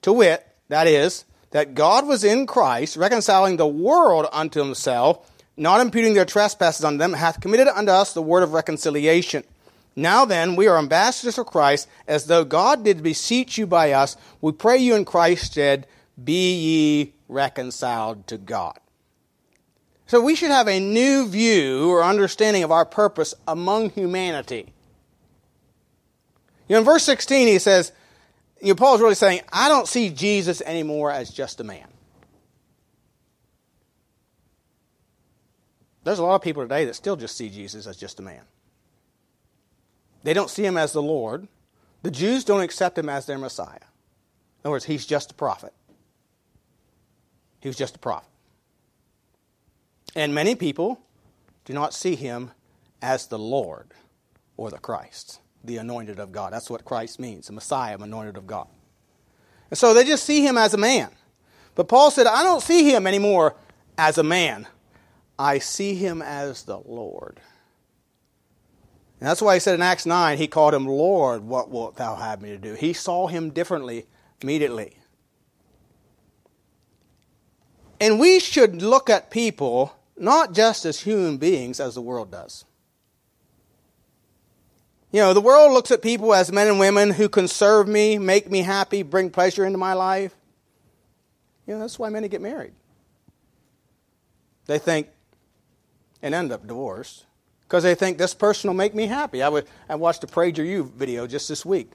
To 0.01 0.11
wit, 0.11 0.47
that 0.69 0.87
is, 0.87 1.23
that 1.55 1.73
God 1.73 2.05
was 2.05 2.25
in 2.25 2.47
Christ, 2.47 2.97
reconciling 2.97 3.55
the 3.55 3.65
world 3.65 4.27
unto 4.33 4.59
himself, 4.59 5.31
not 5.55 5.79
imputing 5.79 6.13
their 6.13 6.25
trespasses 6.25 6.83
unto 6.83 6.97
them, 6.97 7.13
hath 7.13 7.39
committed 7.39 7.69
unto 7.69 7.93
us 7.93 8.11
the 8.11 8.21
word 8.21 8.43
of 8.43 8.51
reconciliation. 8.51 9.41
Now 9.95 10.25
then, 10.25 10.57
we 10.57 10.67
are 10.67 10.77
ambassadors 10.77 11.37
of 11.37 11.45
Christ, 11.45 11.87
as 12.09 12.25
though 12.25 12.43
God 12.43 12.83
did 12.83 13.01
beseech 13.01 13.57
you 13.57 13.65
by 13.65 13.93
us. 13.93 14.17
We 14.41 14.51
pray 14.51 14.79
you 14.79 14.95
in 14.95 15.05
Christ's 15.05 15.45
stead, 15.45 15.87
be 16.21 16.55
ye 16.57 17.13
reconciled 17.29 18.27
to 18.27 18.37
God. 18.37 18.77
So 20.07 20.19
we 20.19 20.35
should 20.35 20.51
have 20.51 20.67
a 20.67 20.81
new 20.81 21.25
view 21.25 21.89
or 21.89 22.03
understanding 22.03 22.63
of 22.63 22.71
our 22.73 22.85
purpose 22.85 23.33
among 23.47 23.91
humanity. 23.91 24.73
You 26.67 26.73
know, 26.73 26.79
in 26.79 26.83
verse 26.83 27.03
16, 27.03 27.47
he 27.47 27.59
says, 27.59 27.93
you 28.65 28.71
know, 28.71 28.75
Paul's 28.75 28.99
really 28.99 29.13
saying, 29.13 29.41
I 29.53 29.69
don't 29.69 29.87
see 29.87 30.09
Jesus 30.09 30.59
anymore 30.61 31.11
as 31.11 31.29
just 31.29 31.59
a 31.59 31.63
man. 31.63 31.87
There's 36.03 36.17
a 36.17 36.23
lot 36.23 36.35
of 36.35 36.41
people 36.41 36.63
today 36.63 36.85
that 36.85 36.95
still 36.95 37.15
just 37.15 37.37
see 37.37 37.49
Jesus 37.49 37.85
as 37.85 37.95
just 37.95 38.19
a 38.19 38.23
man. 38.23 38.41
They 40.23 40.33
don't 40.33 40.49
see 40.49 40.65
him 40.65 40.77
as 40.77 40.93
the 40.93 41.01
Lord. 41.01 41.47
The 42.01 42.09
Jews 42.09 42.43
don't 42.43 42.61
accept 42.61 42.97
him 42.97 43.07
as 43.07 43.27
their 43.27 43.37
Messiah. 43.37 43.75
In 43.75 44.65
other 44.65 44.71
words, 44.71 44.85
he's 44.85 45.05
just 45.05 45.29
a 45.31 45.35
prophet. 45.35 45.73
He 47.59 47.69
was 47.69 47.77
just 47.77 47.95
a 47.95 47.99
prophet. 47.99 48.29
And 50.15 50.33
many 50.33 50.55
people 50.55 50.99
do 51.65 51.73
not 51.73 51.93
see 51.93 52.15
him 52.15 52.49
as 52.99 53.27
the 53.27 53.39
Lord 53.39 53.91
or 54.57 54.71
the 54.71 54.79
Christ, 54.79 55.39
the 55.67 55.77
anointed 55.77 56.19
of 56.19 56.31
God. 56.31 56.53
That's 56.53 56.69
what 56.69 56.85
Christ 56.85 57.19
means, 57.19 57.47
the 57.47 57.53
Messiah, 57.53 57.97
anointed 57.99 58.37
of 58.37 58.47
God. 58.47 58.67
And 59.69 59.77
so 59.77 59.93
they 59.93 60.03
just 60.03 60.25
see 60.25 60.45
him 60.45 60.57
as 60.57 60.73
a 60.73 60.77
man. 60.77 61.09
But 61.75 61.87
Paul 61.87 62.11
said, 62.11 62.27
I 62.27 62.43
don't 62.43 62.61
see 62.61 62.89
him 62.89 63.05
anymore 63.07 63.55
as 63.97 64.17
a 64.17 64.23
man. 64.23 64.67
I 65.37 65.59
see 65.59 65.95
him 65.95 66.21
as 66.21 66.63
the 66.63 66.77
Lord. 66.77 67.41
And 69.19 69.29
that's 69.29 69.41
why 69.41 69.55
he 69.55 69.59
said 69.59 69.75
in 69.75 69.81
Acts 69.81 70.05
9, 70.05 70.37
he 70.37 70.47
called 70.47 70.73
him 70.73 70.85
Lord, 70.85 71.43
what 71.43 71.69
wilt 71.69 71.95
thou 71.97 72.15
have 72.15 72.41
me 72.41 72.49
to 72.49 72.57
do? 72.57 72.73
He 72.73 72.93
saw 72.93 73.27
him 73.27 73.49
differently 73.49 74.05
immediately. 74.41 74.97
And 77.99 78.19
we 78.19 78.39
should 78.39 78.81
look 78.81 79.09
at 79.09 79.31
people 79.31 79.95
not 80.17 80.53
just 80.53 80.85
as 80.85 81.01
human 81.01 81.37
beings 81.37 81.79
as 81.79 81.95
the 81.95 82.01
world 82.01 82.31
does. 82.31 82.65
You 85.15 85.21
know, 85.21 85.33
the 85.33 85.39
world 85.39 85.71
looks 85.71 85.91
at 85.91 86.01
people 86.01 86.33
as 86.33 86.51
men 86.51 86.67
and 86.67 86.77
women 86.77 87.09
who 87.09 87.29
can 87.29 87.47
serve 87.47 87.87
me, 87.87 88.17
make 88.17 88.51
me 88.51 88.59
happy, 88.59 89.01
bring 89.01 89.29
pleasure 89.29 89.63
into 89.63 89.77
my 89.77 89.93
life. 89.93 90.35
You 91.65 91.73
know, 91.73 91.79
that's 91.79 91.97
why 91.97 92.09
many 92.09 92.27
get 92.27 92.41
married. 92.41 92.73
They 94.65 94.77
think, 94.77 95.07
and 96.21 96.35
end 96.35 96.51
up 96.51 96.67
divorced, 96.67 97.27
because 97.61 97.83
they 97.83 97.95
think 97.95 98.17
this 98.17 98.33
person 98.33 98.69
will 98.69 98.75
make 98.75 98.93
me 98.93 99.05
happy. 99.05 99.41
I, 99.41 99.47
would, 99.47 99.69
I 99.87 99.95
watched 99.95 100.25
a 100.25 100.27
PragerU 100.27 100.91
video 100.91 101.27
just 101.27 101.47
this 101.47 101.65
week 101.65 101.91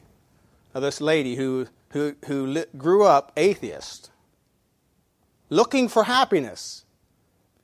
of 0.73 0.81
this 0.81 0.99
lady 1.03 1.35
who, 1.35 1.67
who, 1.91 2.15
who 2.25 2.65
grew 2.79 3.05
up 3.05 3.33
atheist, 3.37 4.11
looking 5.51 5.91
for 5.91 6.05
happiness 6.05 6.87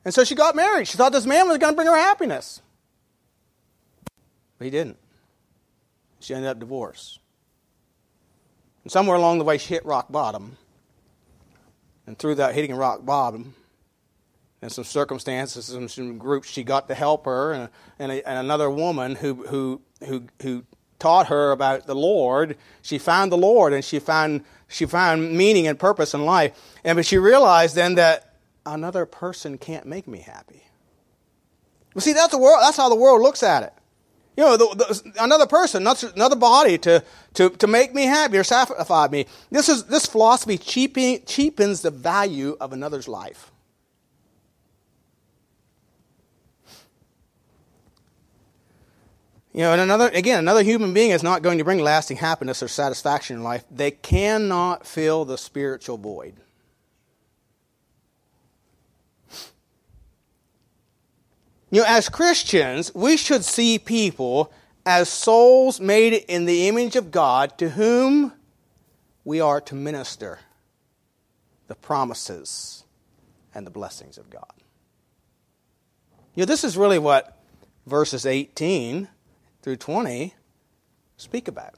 and 0.05 0.13
so 0.13 0.23
she 0.23 0.35
got 0.35 0.55
married. 0.55 0.87
She 0.87 0.97
thought 0.97 1.13
this 1.13 1.25
man 1.25 1.49
was 1.49 1.57
going 1.57 1.73
to 1.73 1.75
bring 1.75 1.87
her 1.87 1.97
happiness. 1.97 2.61
But 4.59 4.65
he 4.65 4.69
didn't. 4.69 4.97
She 6.19 6.33
ended 6.33 6.49
up 6.49 6.59
divorced. 6.59 7.19
And 8.83 8.91
somewhere 8.91 9.17
along 9.17 9.39
the 9.39 9.43
way, 9.43 9.57
she 9.57 9.73
hit 9.73 9.85
rock 9.85 10.11
bottom. 10.11 10.57
And 12.05 12.17
through 12.17 12.35
that 12.35 12.55
hitting 12.55 12.73
rock 12.75 13.05
bottom, 13.05 13.53
and 14.61 14.71
some 14.71 14.83
circumstances 14.83 15.69
and 15.69 15.89
some 15.89 16.17
groups, 16.17 16.49
she 16.49 16.63
got 16.63 16.87
to 16.87 16.95
help 16.95 17.25
her, 17.25 17.51
and, 17.51 17.69
and, 17.99 18.11
a, 18.11 18.27
and 18.27 18.39
another 18.39 18.69
woman 18.69 19.15
who, 19.15 19.45
who, 19.47 19.81
who, 20.05 20.23
who 20.41 20.63
taught 20.99 21.27
her 21.27 21.51
about 21.51 21.85
the 21.85 21.95
Lord. 21.95 22.57
She 22.81 22.97
found 22.97 23.31
the 23.31 23.37
Lord, 23.37 23.73
and 23.73 23.83
she 23.83 23.99
found, 23.99 24.43
she 24.67 24.85
found 24.85 25.37
meaning 25.37 25.67
and 25.67 25.77
purpose 25.77 26.13
in 26.13 26.25
life. 26.25 26.57
And 26.83 26.95
but 26.95 27.05
she 27.05 27.17
realized 27.17 27.75
then 27.75 27.95
that 27.95 28.33
another 28.65 29.05
person 29.05 29.57
can't 29.57 29.85
make 29.85 30.07
me 30.07 30.19
happy. 30.19 30.63
Well, 31.93 32.01
see, 32.01 32.13
that's 32.13 32.31
the 32.31 32.37
world. 32.37 32.59
That's 32.61 32.77
how 32.77 32.89
the 32.89 32.95
world 32.95 33.21
looks 33.21 33.43
at 33.43 33.63
it. 33.63 33.73
You 34.37 34.43
know, 34.43 34.55
the, 34.55 34.75
the, 34.75 35.23
another 35.23 35.47
person, 35.47 35.85
another 35.87 36.35
body 36.35 36.77
to, 36.77 37.03
to, 37.33 37.49
to 37.49 37.65
make 37.65 37.95
me 37.95 38.03
happy 38.03 38.37
or 38.37 38.43
satisfy 38.43 39.07
me. 39.07 39.25
This 39.49 39.67
is 39.67 39.85
this 39.85 40.05
philosophy 40.05 40.59
cheaping, 40.59 41.23
cheapens 41.25 41.81
the 41.81 41.89
value 41.89 42.55
of 42.61 42.71
another's 42.71 43.07
life. 43.07 43.51
You 49.53 49.61
know, 49.63 49.71
and 49.71 49.81
another 49.81 50.09
again, 50.09 50.37
another 50.37 50.61
human 50.61 50.93
being 50.93 51.09
is 51.09 51.23
not 51.23 51.41
going 51.41 51.57
to 51.57 51.63
bring 51.63 51.79
lasting 51.79 52.17
happiness 52.17 52.61
or 52.61 52.67
satisfaction 52.67 53.37
in 53.37 53.43
life. 53.43 53.63
They 53.71 53.89
cannot 53.89 54.85
fill 54.85 55.25
the 55.25 55.39
spiritual 55.39 55.97
void. 55.97 56.35
You 61.77 61.83
know, 61.83 61.89
as 61.89 62.09
Christians, 62.09 62.91
we 62.95 63.17
should 63.17 63.45
see 63.45 63.77
people 63.77 64.51
as 64.83 65.09
souls 65.09 65.79
made 65.79 66.13
in 66.13 66.45
the 66.45 66.67
image 66.67 66.95
of 66.95 67.11
God 67.11 67.55
to 67.59 67.69
whom 67.69 68.33
we 69.23 69.39
are 69.39 69.61
to 69.61 69.75
minister 69.75 70.39
the 71.67 71.75
promises 71.75 72.83
and 73.53 73.63
the 73.63 73.69
blessings 73.69 74.17
of 74.17 74.27
God. 74.31 74.51
You 76.33 76.41
know, 76.41 76.45
this 76.45 76.63
is 76.63 76.77
really 76.77 76.97
what 76.97 77.37
verses 77.85 78.25
18 78.25 79.07
through 79.61 79.75
20 79.75 80.33
speak 81.17 81.47
about. 81.47 81.75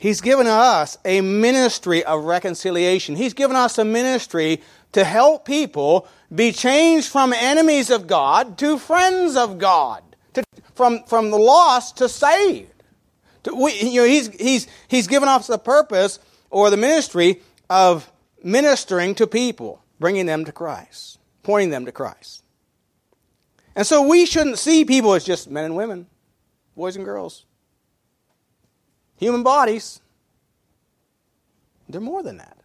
He's 0.00 0.22
given 0.22 0.46
us 0.46 0.96
a 1.04 1.20
ministry 1.20 2.02
of 2.02 2.24
reconciliation. 2.24 3.16
He's 3.16 3.34
given 3.34 3.54
us 3.54 3.76
a 3.76 3.84
ministry 3.84 4.62
to 4.92 5.04
help 5.04 5.44
people 5.44 6.08
be 6.34 6.52
changed 6.52 7.08
from 7.08 7.34
enemies 7.34 7.90
of 7.90 8.06
God 8.06 8.56
to 8.58 8.78
friends 8.78 9.36
of 9.36 9.58
God, 9.58 10.02
to, 10.32 10.42
from, 10.74 11.04
from 11.04 11.30
the 11.30 11.36
lost 11.36 11.98
to 11.98 12.08
saved. 12.08 12.82
To, 13.42 13.54
we, 13.54 13.74
you 13.74 14.00
know, 14.00 14.06
he's, 14.06 14.28
he's, 14.28 14.66
he's 14.88 15.06
given 15.06 15.28
us 15.28 15.46
the 15.46 15.58
purpose 15.58 16.18
or 16.48 16.70
the 16.70 16.78
ministry 16.78 17.42
of 17.68 18.10
ministering 18.42 19.14
to 19.16 19.26
people, 19.26 19.84
bringing 19.98 20.24
them 20.24 20.46
to 20.46 20.52
Christ, 20.52 21.18
pointing 21.42 21.68
them 21.68 21.84
to 21.84 21.92
Christ. 21.92 22.42
And 23.76 23.86
so 23.86 24.08
we 24.08 24.24
shouldn't 24.24 24.58
see 24.58 24.86
people 24.86 25.12
as 25.12 25.24
just 25.24 25.50
men 25.50 25.66
and 25.66 25.76
women. 25.76 26.06
boys 26.74 26.96
and 26.96 27.04
girls. 27.04 27.44
Human 29.20 29.42
bodies. 29.42 30.00
They're 31.90 32.00
more 32.00 32.22
than 32.22 32.38
that. 32.38 32.56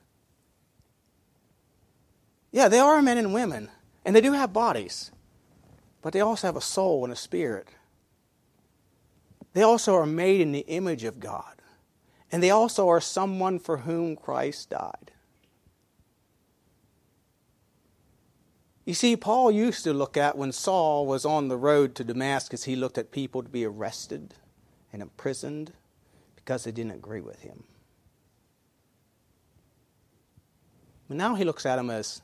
Yeah, 2.52 2.70
they 2.70 2.80
are 2.80 3.02
men 3.02 3.18
and 3.18 3.34
women, 3.34 3.70
and 4.06 4.16
they 4.16 4.22
do 4.22 4.32
have 4.32 4.54
bodies, 4.54 5.12
but 6.02 6.14
they 6.14 6.22
also 6.22 6.48
have 6.48 6.56
a 6.56 6.62
soul 6.62 7.04
and 7.04 7.12
a 7.12 7.16
spirit. 7.16 7.68
They 9.52 9.64
also 9.64 9.96
are 9.96 10.06
made 10.06 10.40
in 10.40 10.54
the 10.54 10.66
image 10.68 11.04
of 11.04 11.20
God, 11.20 11.62
and 12.32 12.42
they 12.42 12.52
also 12.52 12.88
are 12.88 13.02
someone 13.02 13.60
for 13.60 13.80
whom 13.80 14.16
Christ 14.16 14.70
died. 14.70 15.12
You 18.86 18.94
see, 18.94 19.18
Paul 19.18 19.52
used 19.52 19.84
to 19.84 19.94
look 19.94 20.16
at 20.16 20.38
when 20.38 20.54
Saul 20.54 21.06
was 21.06 21.26
on 21.26 21.50
the 21.50 21.58
road 21.58 21.96
to 21.96 22.06
Damascus, 22.06 22.64
he 22.64 22.78
looked 22.78 22.98
at 22.98 23.12
people 23.12 23.44
to 23.44 23.50
be 23.50 23.66
arrested 23.66 24.36
and 24.94 25.02
imprisoned 25.02 25.74
because 26.46 26.64
they 26.64 26.72
didn't 26.72 26.92
agree 26.92 27.22
with 27.22 27.42
him. 27.42 27.64
But 31.08 31.18
now 31.18 31.34
he 31.34 31.44
looks 31.44 31.66
at 31.66 31.78
them 31.78 31.90
as 31.90 32.22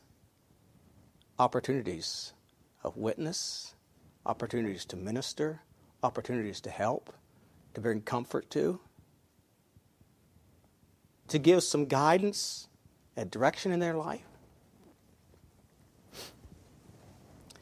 opportunities 1.39 2.33
of 2.83 2.97
witness, 2.97 3.73
opportunities 4.23 4.85
to 4.85 4.95
minister, 4.95 5.61
opportunities 6.03 6.61
to 6.61 6.69
help, 6.69 7.11
to 7.73 7.81
bring 7.81 8.01
comfort 8.01 8.49
to, 8.51 8.79
to 11.27 11.39
give 11.39 11.63
some 11.63 11.85
guidance 11.85 12.67
and 13.15 13.31
direction 13.31 13.71
in 13.71 13.79
their 13.79 13.95
life. 13.95 14.21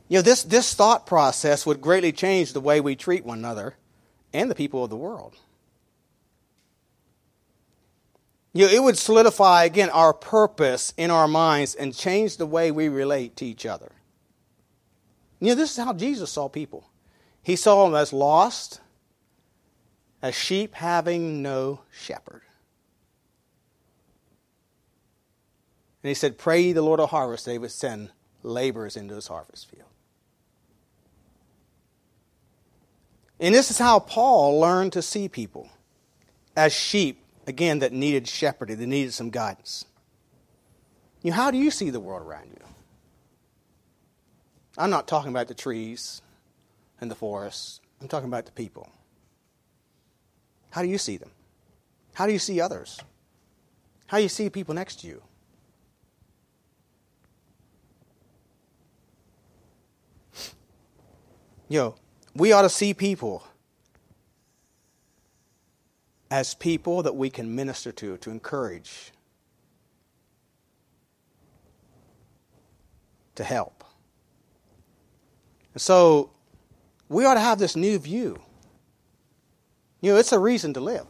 You 0.10 0.18
know, 0.18 0.22
this, 0.24 0.43
this 0.43 0.74
thought 0.74 1.05
process 1.05 1.66
would 1.66 1.80
greatly 1.80 2.12
change 2.12 2.51
the 2.51 2.60
way 2.60 2.82
we 2.82 2.95
treat 2.95 3.24
one 3.24 3.38
another 3.38 3.76
and 4.34 4.51
the 4.51 4.55
people 4.55 4.84
of 4.84 4.89
the 4.89 4.97
world. 4.97 5.36
You 8.54 8.66
know, 8.66 8.72
it 8.72 8.82
would 8.82 8.97
solidify, 8.97 9.66
again, 9.66 9.89
our 9.91 10.14
purpose 10.14 10.93
in 10.97 11.12
our 11.12 11.28
minds 11.28 11.76
and 11.76 11.93
change 11.93 12.38
the 12.38 12.47
way 12.47 12.72
we 12.72 12.89
relate 12.89 13.36
to 13.38 13.45
each 13.45 13.66
other. 13.66 13.91
You 15.39 15.50
know, 15.50 15.56
this 15.56 15.78
is 15.78 15.84
how 15.84 15.93
Jesus 15.93 16.32
saw 16.32 16.50
people. 16.50 16.89
He 17.43 17.56
saw 17.56 17.86
them 17.86 17.95
as 17.95 18.12
lost, 18.12 18.82
as 20.22 20.36
sheep 20.36 20.76
having 20.76 21.41
no 21.41 21.82
shepherd. 21.91 22.41
And 26.04 26.10
he 26.10 26.14
said, 26.14 26.38
Pray 26.38 26.72
the 26.72 26.82
Lord 26.82 27.00
of 27.00 27.10
harvest, 27.10 27.45
they 27.45 27.58
would 27.58 27.72
send 27.72 28.12
laborers 28.43 28.97
into 28.97 29.16
his 29.16 29.28
harvest 29.28 29.70
field. 29.70 29.84
And 33.39 33.56
this 33.56 33.72
is 33.72 33.78
how 33.78 34.00
Paul 34.00 34.60
learned 34.60 34.93
to 34.93 35.02
see 35.02 35.30
people 35.30 35.70
as 36.56 36.74
sheep, 36.74 37.24
again, 37.50 37.80
that 37.80 37.91
needed 37.91 38.28
shepherding, 38.28 38.78
that 38.78 38.88
needed 38.88 39.14
some 39.14 39.32
guidance. 39.32 39.86
You 41.24 41.32
know, 41.32 41.36
how 41.36 41.52
do 41.52 41.58
you 41.58 41.72
see 41.72 41.89
the 41.89 42.00
world 42.00 42.22
around 42.22 42.47
you? 42.52 42.64
I'm 44.78 44.91
not 44.91 45.08
talking 45.08 45.32
about 45.32 45.47
the 45.50 45.56
trees 45.56 46.22
and 47.02 47.12
the 47.12 47.16
forests. 47.16 47.82
I'm 48.00 48.08
talking 48.08 48.30
about 48.30 48.45
the 48.45 48.52
people. 48.52 48.88
How 50.72 50.84
do 50.84 50.88
you 50.88 51.00
see 51.00 51.18
them? 51.18 51.32
How 52.14 52.28
do 52.28 52.34
you 52.34 52.39
see 52.39 52.62
others? 52.62 53.00
How 54.08 54.18
do 54.18 54.24
you 54.24 54.30
see 54.30 54.50
people 54.50 54.76
next 54.76 55.02
to 55.02 55.08
you? 55.08 55.22
Yo, 61.68 61.95
we 62.36 62.52
ought 62.52 62.62
to 62.62 62.70
see 62.70 62.93
people 62.93 63.43
as 66.32 66.53
people 66.53 67.03
that 67.03 67.15
we 67.15 67.30
can 67.30 67.55
minister 67.55 67.91
to, 67.91 68.17
to 68.17 68.30
encourage, 68.30 69.11
to 73.36 73.43
help. 73.43 73.84
And 75.73 75.82
so 75.82 76.32
we 77.07 77.25
ought 77.25 77.34
to 77.36 77.39
have 77.39 77.57
this 77.57 77.75
new 77.75 77.97
view. 77.97 78.39
You 80.01 80.13
know, 80.13 80.17
it's 80.19 80.32
a 80.32 80.39
reason 80.39 80.73
to 80.73 80.80
live. 80.80 81.05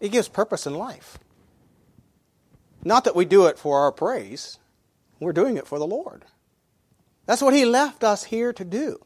It 0.00 0.12
gives 0.12 0.28
purpose 0.28 0.66
in 0.66 0.74
life. 0.74 1.18
Not 2.84 3.04
that 3.04 3.16
we 3.16 3.24
do 3.24 3.46
it 3.46 3.58
for 3.58 3.80
our 3.80 3.92
praise, 3.92 4.58
we're 5.18 5.32
doing 5.32 5.56
it 5.56 5.66
for 5.66 5.78
the 5.78 5.86
Lord. 5.86 6.26
That's 7.24 7.40
what 7.40 7.54
He 7.54 7.64
left 7.64 8.04
us 8.04 8.24
here 8.24 8.52
to 8.52 8.64
do. 8.64 8.98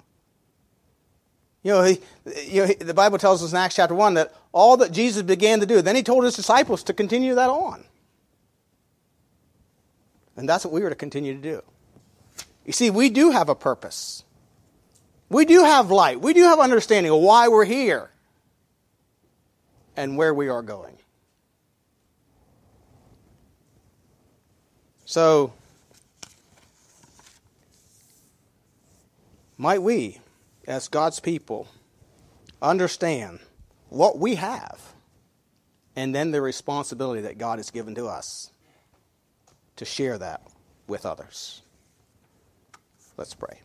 You 1.63 1.73
know, 1.73 1.83
he, 1.83 2.01
you 2.47 2.67
know, 2.67 2.73
the 2.73 2.95
Bible 2.95 3.19
tells 3.19 3.43
us 3.43 3.51
in 3.51 3.59
Acts 3.59 3.77
chapter 3.77 3.95
1 3.95 4.15
that 4.15 4.33
all 4.53 4.77
that 4.79 4.93
Jesus 4.93 5.23
began 5.23 5.61
to 5.61 5.67
do, 5.67 5.83
then 5.83 5.97
he 5.97 6.03
told 6.03 6.25
his 6.25 6.37
disciples 6.37 6.83
to 6.85 6.95
continue 6.95 7.35
that 7.35 7.51
on. 7.51 7.85
And 10.37 10.49
that's 10.49 10.65
what 10.65 10.73
we 10.73 10.83
were 10.83 10.91
to 10.91 10.95
continue 10.95 11.35
to 11.35 11.41
do. 11.41 11.63
You 12.65 12.73
see, 12.73 12.91
we 12.91 13.11
do 13.11 13.31
have 13.31 13.49
a 13.49 13.55
purpose. 13.55 14.25
We 15.29 15.45
do 15.45 15.65
have 15.65 15.91
light. 15.91 16.21
We 16.21 16.33
do 16.33 16.45
have 16.45 16.61
understanding 16.61 17.13
of 17.13 17.21
why 17.21 17.49
we're 17.49 17.65
here 17.65 18.11
and 19.97 20.17
where 20.17 20.33
we 20.33 20.49
are 20.49 20.63
going. 20.63 20.97
So, 25.05 25.53
might 29.57 29.83
we 29.83 30.21
as 30.69 30.87
God's 30.87 31.19
people, 31.19 31.67
understand 32.61 33.41
what 33.89 34.19
we 34.19 34.35
have 34.35 34.79
and 35.97 36.15
then 36.15 36.31
the 36.31 36.43
responsibility 36.43 37.23
that 37.23 37.39
God 37.39 37.59
has 37.59 37.71
given 37.71 37.95
to 37.95 38.07
us 38.07 38.53
to 39.77 39.85
share 39.85 40.19
that 40.19 40.43
with 40.87 41.07
others. 41.07 41.63
Let's 43.17 43.35
pray. 43.35 43.57